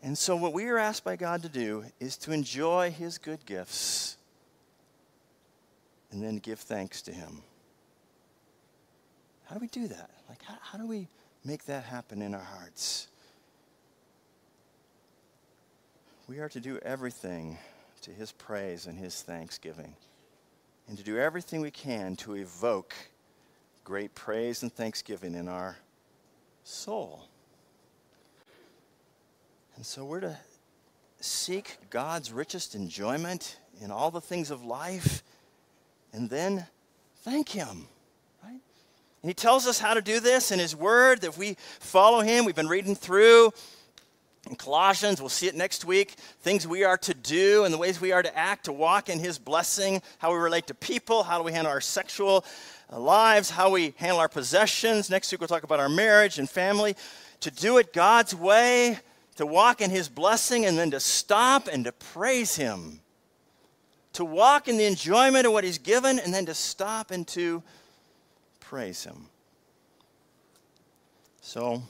And 0.01 0.17
so, 0.17 0.37
what 0.37 0.53
we 0.53 0.67
are 0.67 0.79
asked 0.79 1.03
by 1.03 1.17
God 1.17 1.43
to 1.43 1.49
do 1.49 1.87
is 1.99 2.17
to 2.19 2.31
enjoy 2.31 2.93
His 2.93 3.19
good 3.19 3.45
gifts 3.47 4.17
and 6.13 6.23
then 6.23 6.37
give 6.37 6.61
thanks 6.61 7.03
to 7.03 7.13
Him. 7.13 7.43
How 9.47 9.57
do 9.57 9.61
we 9.61 9.67
do 9.67 9.89
that? 9.89 10.11
Like, 10.29 10.43
how, 10.45 10.59
how 10.63 10.79
do 10.79 10.87
we 10.87 11.09
make 11.45 11.65
that 11.65 11.83
happen 11.83 12.23
in 12.23 12.33
our 12.33 12.45
hearts? 12.45 13.09
We 16.27 16.39
are 16.39 16.49
to 16.49 16.61
do 16.61 16.79
everything 16.83 17.59
to 18.01 18.11
His 18.11 18.33
praise 18.33 18.87
and 18.87 18.99
His 18.99 19.21
thanksgiving, 19.21 19.95
and 20.89 20.97
to 20.97 21.05
do 21.05 21.19
everything 21.19 21.61
we 21.61 21.71
can 21.71 22.17
to 22.17 22.35
evoke 22.35 22.95
great 23.85 24.15
praise 24.15 24.63
and 24.63 24.73
thanksgiving 24.73 25.35
in 25.35 25.49
our 25.49 25.77
soul. 26.63 27.29
And 29.77 29.85
so 29.85 30.07
we're 30.07 30.21
to 30.21 30.39
seek 31.21 31.77
God's 31.91 32.33
richest 32.33 32.75
enjoyment 32.75 33.59
in 33.83 33.91
all 33.91 34.11
the 34.11 34.21
things 34.21 34.51
of 34.51 34.65
life 34.65 35.23
and 36.15 36.31
then 36.31 36.67
thank 37.17 37.51
Him, 37.51 37.87
right? 38.43 38.53
And 38.53 39.31
He 39.31 39.35
tells 39.35 39.67
us 39.67 39.79
how 39.79 39.93
to 39.93 40.01
do 40.01 40.21
this 40.21 40.53
in 40.53 40.59
His 40.59 40.75
Word 40.75 41.21
that 41.21 41.37
we 41.37 41.57
follow 41.81 42.21
Him. 42.21 42.47
We've 42.47 42.55
been 42.55 42.69
reading 42.69 42.95
through 42.95 43.53
in 44.49 44.57
Colossians, 44.57 45.21
we'll 45.21 45.31
see 45.31 45.47
it 45.47 45.55
next 45.55 45.85
week, 45.85 46.13
things 46.43 46.67
we 46.67 46.85
are 46.85 46.99
to 46.99 47.15
do 47.15 47.65
and 47.65 47.73
the 47.73 47.79
ways 47.79 48.01
we 48.01 48.13
are 48.13 48.23
to 48.23 48.39
act 48.39 48.67
to 48.67 48.73
walk 48.73 49.09
in 49.09 49.19
His 49.19 49.39
blessing, 49.39 50.03
how 50.19 50.33
we 50.33 50.39
relate 50.39 50.67
to 50.67 50.75
people, 50.75 51.23
how 51.23 51.39
do 51.39 51.45
we 51.45 51.53
handle 51.53 51.73
our 51.73 51.81
sexual 51.81 52.45
uh, 52.93 52.99
lives, 52.99 53.49
how 53.49 53.71
we 53.71 53.95
handle 53.97 54.19
our 54.19 54.29
possessions. 54.29 55.09
Next 55.09 55.33
week, 55.33 55.41
we'll 55.41 55.49
talk 55.49 55.63
about 55.63 55.81
our 55.81 55.89
marriage 55.89 56.39
and 56.39 56.49
family. 56.49 56.95
To 57.41 57.51
do 57.51 57.79
it 57.79 57.93
God's 57.93 58.35
way, 58.35 58.99
to 59.37 59.47
walk 59.47 59.81
in 59.81 59.91
His 59.91 60.09
blessing, 60.09 60.67
and 60.67 60.77
then 60.77 60.91
to 60.91 61.01
stop 61.01 61.67
and 61.67 61.85
to 61.87 61.93
praise 61.93 62.57
Him. 62.57 63.01
To 64.15 64.25
walk 64.25 64.69
in 64.69 64.77
the 64.77 64.85
enjoyment 64.85 65.47
of 65.47 65.53
what 65.53 65.65
He's 65.65 65.79
given, 65.79 66.19
and 66.19 66.35
then 66.35 66.47
to 66.47 66.55
stop 66.55 67.11
and 67.11 67.27
to 67.29 67.63
praise 68.61 69.05
Him. 69.05 69.27
So, 71.41 71.83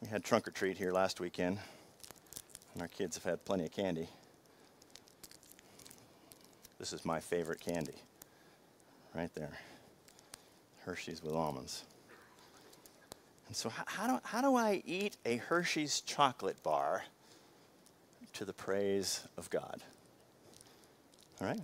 we 0.00 0.08
had 0.08 0.24
trunk 0.24 0.46
or 0.46 0.50
treat 0.50 0.76
here 0.76 0.92
last 0.92 1.20
weekend, 1.20 1.58
and 2.72 2.82
our 2.82 2.88
kids 2.88 3.16
have 3.16 3.24
had 3.24 3.44
plenty 3.44 3.64
of 3.64 3.72
candy. 3.72 4.08
This 6.78 6.92
is 6.92 7.04
my 7.04 7.20
favorite 7.20 7.60
candy, 7.60 7.96
right 9.14 9.34
there 9.34 9.58
Hershey's 10.88 11.22
with 11.22 11.34
almonds. 11.34 11.84
And 13.46 13.56
so, 13.56 13.70
how, 13.86 14.06
do, 14.06 14.20
how 14.24 14.40
do 14.40 14.56
I 14.56 14.82
eat 14.86 15.16
a 15.26 15.36
Hershey's 15.36 16.00
chocolate 16.00 16.62
bar 16.62 17.02
to 18.34 18.44
the 18.46 18.54
praise 18.54 19.26
of 19.36 19.50
God? 19.50 19.82
All 21.40 21.46
right? 21.46 21.60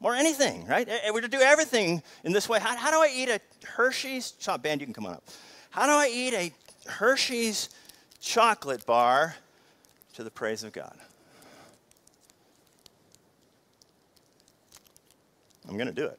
Or 0.00 0.14
anything, 0.14 0.66
right? 0.66 0.88
We're 1.12 1.20
to 1.20 1.28
do 1.28 1.40
everything 1.40 2.02
in 2.24 2.32
this 2.32 2.48
way. 2.48 2.58
How, 2.58 2.76
how 2.76 2.90
do 2.90 2.96
I 2.98 3.12
eat 3.14 3.28
a 3.28 3.40
Hershey's 3.64 4.32
chocolate 4.32 4.62
band? 4.62 4.80
You 4.80 4.86
can 4.88 4.94
come 4.94 5.06
on 5.06 5.14
up. 5.14 5.24
How 5.70 5.86
do 5.86 5.92
I 5.92 6.10
eat 6.12 6.34
a 6.34 6.52
Hershey's 6.88 7.68
chocolate 8.20 8.86
bar 8.86 9.36
to 10.14 10.24
the 10.24 10.30
praise 10.30 10.62
of 10.64 10.72
God. 10.72 10.96
I'm 15.68 15.76
going 15.76 15.88
to 15.88 15.92
do 15.92 16.06
it. 16.06 16.18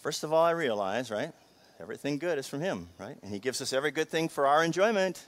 First 0.00 0.24
of 0.24 0.32
all, 0.32 0.44
I 0.44 0.52
realize, 0.52 1.10
right? 1.10 1.32
Everything 1.80 2.18
good 2.18 2.38
is 2.38 2.46
from 2.46 2.60
Him, 2.60 2.88
right? 2.98 3.16
And 3.22 3.32
He 3.32 3.38
gives 3.38 3.60
us 3.60 3.72
every 3.72 3.90
good 3.90 4.08
thing 4.08 4.28
for 4.28 4.46
our 4.46 4.64
enjoyment, 4.64 5.26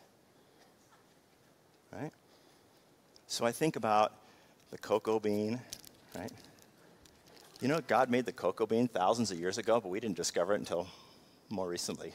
right? 1.92 2.10
So 3.26 3.44
I 3.44 3.52
think 3.52 3.76
about 3.76 4.12
the 4.70 4.78
cocoa 4.78 5.18
bean, 5.18 5.60
right? 6.16 6.30
You 7.62 7.68
know, 7.68 7.80
God 7.86 8.10
made 8.10 8.26
the 8.26 8.32
cocoa 8.32 8.66
bean 8.66 8.88
thousands 8.88 9.30
of 9.30 9.38
years 9.38 9.56
ago, 9.56 9.80
but 9.80 9.88
we 9.88 10.00
didn't 10.00 10.16
discover 10.16 10.52
it 10.52 10.58
until 10.58 10.88
more 11.48 11.68
recently. 11.68 12.12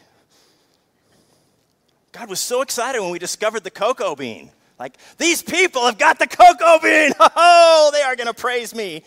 God 2.11 2.29
was 2.29 2.41
so 2.41 2.61
excited 2.61 2.99
when 2.99 3.11
we 3.11 3.19
discovered 3.19 3.63
the 3.63 3.71
cocoa 3.71 4.13
bean. 4.13 4.51
Like, 4.77 4.97
these 5.17 5.41
people 5.41 5.85
have 5.85 5.97
got 5.97 6.19
the 6.19 6.27
cocoa 6.27 6.79
bean. 6.83 7.13
Oh, 7.37 7.91
they 7.93 8.01
are 8.01 8.17
going 8.17 8.27
to 8.27 8.33
praise 8.33 8.75
me. 8.75 9.03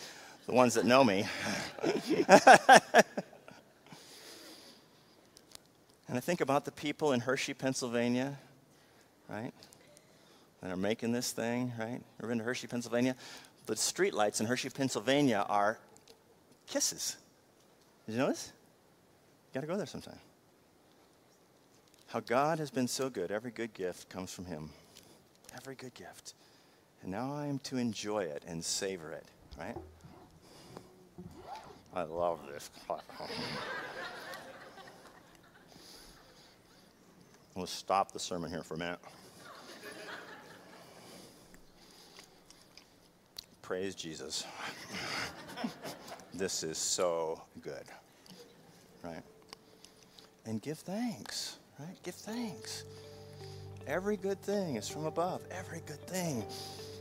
The 0.46 0.54
ones 0.54 0.72
that 0.74 0.86
know 0.86 1.04
me. 1.04 1.26
and 1.82 2.00
I 6.08 6.20
think 6.20 6.40
about 6.40 6.64
the 6.64 6.72
people 6.72 7.12
in 7.12 7.20
Hershey, 7.20 7.52
Pennsylvania, 7.52 8.38
right? 9.28 9.52
That 10.62 10.70
are 10.70 10.76
making 10.76 11.12
this 11.12 11.32
thing, 11.32 11.72
right? 11.78 12.00
Ever 12.18 12.28
been 12.28 12.38
to 12.38 12.44
Hershey, 12.44 12.66
Pennsylvania? 12.66 13.14
The 13.66 13.74
streetlights 13.74 14.40
in 14.40 14.46
Hershey, 14.46 14.70
Pennsylvania 14.70 15.44
are 15.46 15.78
kisses. 16.70 17.16
Did 18.06 18.14
you 18.14 18.26
this? 18.28 18.52
You 19.52 19.54
got 19.54 19.60
to 19.62 19.66
go 19.66 19.76
there 19.76 19.86
sometime. 19.86 20.20
How 22.06 22.20
God 22.20 22.58
has 22.60 22.70
been 22.70 22.86
so 22.86 23.10
good. 23.10 23.32
Every 23.32 23.50
good 23.50 23.74
gift 23.74 24.08
comes 24.08 24.32
from 24.32 24.44
Him. 24.44 24.70
Every 25.56 25.74
good 25.74 25.94
gift. 25.94 26.34
And 27.02 27.10
now 27.10 27.34
I 27.34 27.46
am 27.46 27.58
to 27.60 27.76
enjoy 27.76 28.20
it 28.20 28.44
and 28.46 28.64
savor 28.64 29.10
it, 29.10 29.26
right? 29.58 29.76
I 31.94 32.02
love 32.02 32.40
this. 32.52 32.70
We'll 37.56 37.66
stop 37.66 38.12
the 38.12 38.18
sermon 38.18 38.48
here 38.48 38.62
for 38.62 38.74
a 38.74 38.78
minute. 38.78 39.00
Praise 43.60 43.94
Jesus. 43.94 44.46
This 46.34 46.62
is 46.62 46.78
so 46.78 47.42
good. 47.60 47.84
Right? 49.02 49.22
And 50.46 50.62
give 50.62 50.78
thanks, 50.78 51.58
right? 51.78 52.02
Give 52.02 52.14
thanks. 52.14 52.84
Every 53.86 54.16
good 54.16 54.40
thing 54.42 54.76
is 54.76 54.88
from 54.88 55.06
above, 55.06 55.42
every 55.50 55.80
good 55.86 56.06
thing. 56.06 56.44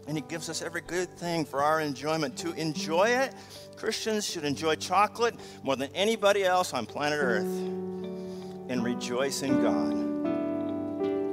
And 0.07 0.17
He 0.17 0.23
gives 0.27 0.49
us 0.49 0.61
every 0.61 0.81
good 0.81 1.09
thing 1.17 1.45
for 1.45 1.61
our 1.61 1.81
enjoyment. 1.81 2.37
To 2.37 2.53
enjoy 2.53 3.09
it, 3.09 3.33
Christians 3.75 4.25
should 4.25 4.43
enjoy 4.43 4.75
chocolate 4.75 5.35
more 5.63 5.75
than 5.75 5.89
anybody 5.93 6.43
else 6.43 6.73
on 6.73 6.85
planet 6.85 7.19
Earth 7.21 7.45
and 8.69 8.83
rejoice 8.83 9.41
in 9.41 9.61
God 9.61 9.93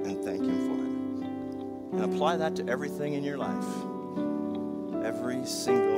and 0.06 0.24
thank 0.24 0.42
Him 0.42 0.66
for 0.66 0.74
it. 0.74 2.02
And 2.02 2.14
apply 2.14 2.36
that 2.36 2.56
to 2.56 2.68
everything 2.68 3.14
in 3.14 3.24
your 3.24 3.38
life. 3.38 3.64
Every 5.04 5.44
single 5.46 5.95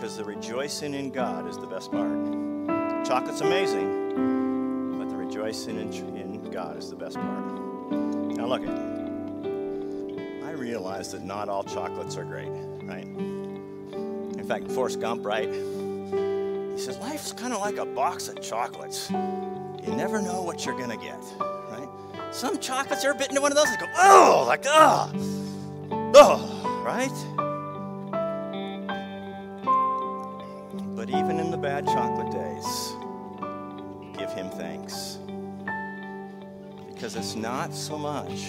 because 0.00 0.16
the 0.16 0.24
rejoicing 0.24 0.94
in 0.94 1.10
God 1.10 1.46
is 1.46 1.58
the 1.58 1.66
best 1.66 1.90
part. 1.90 2.08
Chocolate's 3.06 3.42
amazing, 3.42 4.96
but 4.98 5.10
the 5.10 5.16
rejoicing 5.16 5.78
in, 5.78 5.92
in 6.16 6.50
God 6.50 6.78
is 6.78 6.88
the 6.88 6.96
best 6.96 7.16
part. 7.16 7.92
Now, 8.32 8.46
look, 8.46 8.62
I 10.42 10.52
realize 10.52 11.12
that 11.12 11.22
not 11.22 11.50
all 11.50 11.62
chocolates 11.62 12.16
are 12.16 12.24
great, 12.24 12.48
right? 12.48 13.04
In 13.04 14.42
fact, 14.48 14.70
Forrest 14.70 15.00
Gump, 15.00 15.26
right? 15.26 15.50
He 15.52 16.78
says, 16.78 16.96
Life's 16.96 17.32
kind 17.34 17.52
of 17.52 17.60
like 17.60 17.76
a 17.76 17.84
box 17.84 18.28
of 18.28 18.40
chocolates. 18.40 19.10
You 19.10 19.94
never 19.94 20.22
know 20.22 20.40
what 20.40 20.64
you're 20.64 20.78
to 20.78 20.96
get, 20.96 21.22
right? 21.68 21.88
Some 22.30 22.58
chocolates, 22.58 23.04
are 23.04 23.12
bitten 23.12 23.32
into 23.32 23.42
one 23.42 23.52
of 23.52 23.58
those 23.58 23.68
and 23.68 23.78
go, 23.78 23.86
oh, 23.98 24.44
like, 24.48 24.64
oh, 24.64 25.12
oh, 26.14 26.82
right? 26.86 27.39
Not 37.70 37.76
so 37.76 37.96
much 37.96 38.48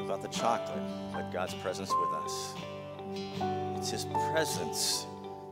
about 0.00 0.22
the 0.22 0.28
chocolate, 0.28 0.80
but 1.12 1.30
God's 1.30 1.52
presence 1.52 1.90
with 1.90 2.14
us. 2.14 2.54
It's 3.76 3.90
his 3.90 4.06
presence 4.32 5.06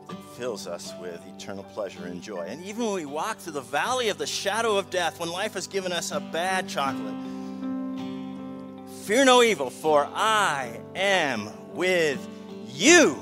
that 0.09 0.17
fills 0.39 0.67
us 0.67 0.95
with 1.03 1.21
eternal 1.37 1.65
pleasure 1.65 2.07
and 2.07 2.23
joy. 2.23 2.47
And 2.49 2.65
even 2.65 2.87
when 2.87 2.95
we 2.95 3.05
walk 3.05 3.37
through 3.37 3.53
the 3.53 3.61
valley 3.61 4.09
of 4.09 4.17
the 4.17 4.27
shadow 4.27 4.79
of 4.79 4.89
death, 4.89 5.21
when 5.21 5.29
life 5.29 5.53
has 5.53 5.67
given 5.67 5.93
us 5.93 6.13
a 6.13 6.21
bad 6.21 6.67
chocolate, 6.67 7.15
fear 9.03 9.27
no 9.27 9.43
evil, 9.43 9.69
for 9.69 10.09
I 10.11 10.81
am 10.95 11.51
with 11.75 12.27
you. 12.73 13.19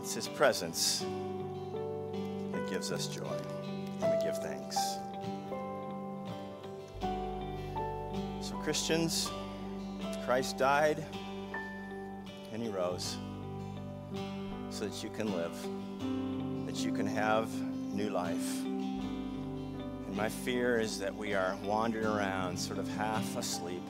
It's 0.00 0.12
His 0.12 0.28
presence 0.28 1.06
that 2.52 2.68
gives 2.68 2.92
us 2.92 3.06
joy, 3.06 3.34
and 4.02 4.12
we 4.12 4.24
give 4.26 4.36
thanks. 4.42 4.76
Christians, 8.66 9.30
Christ 10.24 10.58
died 10.58 11.04
and 12.52 12.60
He 12.60 12.68
rose 12.68 13.16
so 14.70 14.88
that 14.88 15.04
you 15.04 15.10
can 15.10 15.32
live, 15.32 15.56
that 16.66 16.74
you 16.84 16.90
can 16.90 17.06
have 17.06 17.48
new 17.94 18.10
life. 18.10 18.64
And 18.64 20.16
my 20.16 20.28
fear 20.28 20.80
is 20.80 20.98
that 20.98 21.14
we 21.14 21.32
are 21.32 21.54
wandering 21.62 22.06
around, 22.06 22.58
sort 22.58 22.80
of 22.80 22.88
half 22.96 23.36
asleep 23.36 23.84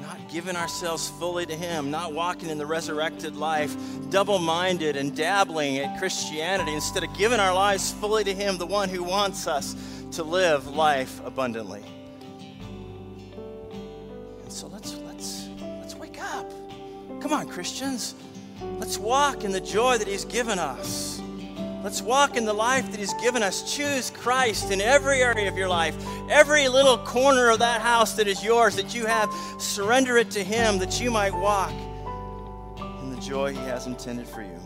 not 0.00 0.16
giving 0.30 0.54
ourselves 0.54 1.08
fully 1.08 1.44
to 1.44 1.56
Him, 1.56 1.90
not 1.90 2.12
walking 2.12 2.48
in 2.48 2.58
the 2.58 2.66
resurrected 2.66 3.34
life, 3.34 3.74
double 4.10 4.38
minded 4.38 4.94
and 4.94 5.16
dabbling 5.16 5.78
at 5.78 5.98
Christianity, 5.98 6.74
instead 6.74 7.02
of 7.02 7.12
giving 7.18 7.40
our 7.40 7.52
lives 7.52 7.90
fully 7.94 8.22
to 8.22 8.32
Him, 8.32 8.56
the 8.56 8.66
one 8.66 8.88
who 8.88 9.02
wants 9.02 9.48
us 9.48 9.74
to 10.12 10.22
live 10.22 10.68
life 10.68 11.20
abundantly. 11.24 11.82
Come 17.32 17.48
on, 17.48 17.48
Christians. 17.48 18.14
Let's 18.78 18.98
walk 18.98 19.44
in 19.44 19.52
the 19.52 19.60
joy 19.62 19.96
that 19.96 20.06
He's 20.06 20.26
given 20.26 20.58
us. 20.58 21.18
Let's 21.82 22.02
walk 22.02 22.36
in 22.36 22.44
the 22.44 22.52
life 22.52 22.90
that 22.90 23.00
He's 23.00 23.14
given 23.14 23.42
us. 23.42 23.74
Choose 23.74 24.10
Christ 24.10 24.70
in 24.70 24.82
every 24.82 25.22
area 25.22 25.48
of 25.48 25.56
your 25.56 25.70
life, 25.70 25.96
every 26.28 26.68
little 26.68 26.98
corner 26.98 27.48
of 27.48 27.60
that 27.60 27.80
house 27.80 28.12
that 28.16 28.28
is 28.28 28.44
yours 28.44 28.76
that 28.76 28.94
you 28.94 29.06
have. 29.06 29.32
Surrender 29.58 30.18
it 30.18 30.30
to 30.32 30.44
Him 30.44 30.76
that 30.80 31.00
you 31.00 31.10
might 31.10 31.32
walk 31.32 31.72
in 33.00 33.14
the 33.14 33.20
joy 33.22 33.52
He 33.52 33.60
has 33.60 33.86
intended 33.86 34.28
for 34.28 34.42
you. 34.42 34.60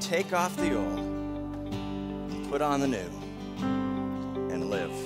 Take 0.00 0.32
off 0.32 0.56
the 0.56 0.74
old, 0.74 2.50
put 2.50 2.62
on 2.62 2.80
the 2.80 2.88
new, 2.88 3.10
and 4.50 4.70
live. 4.70 5.05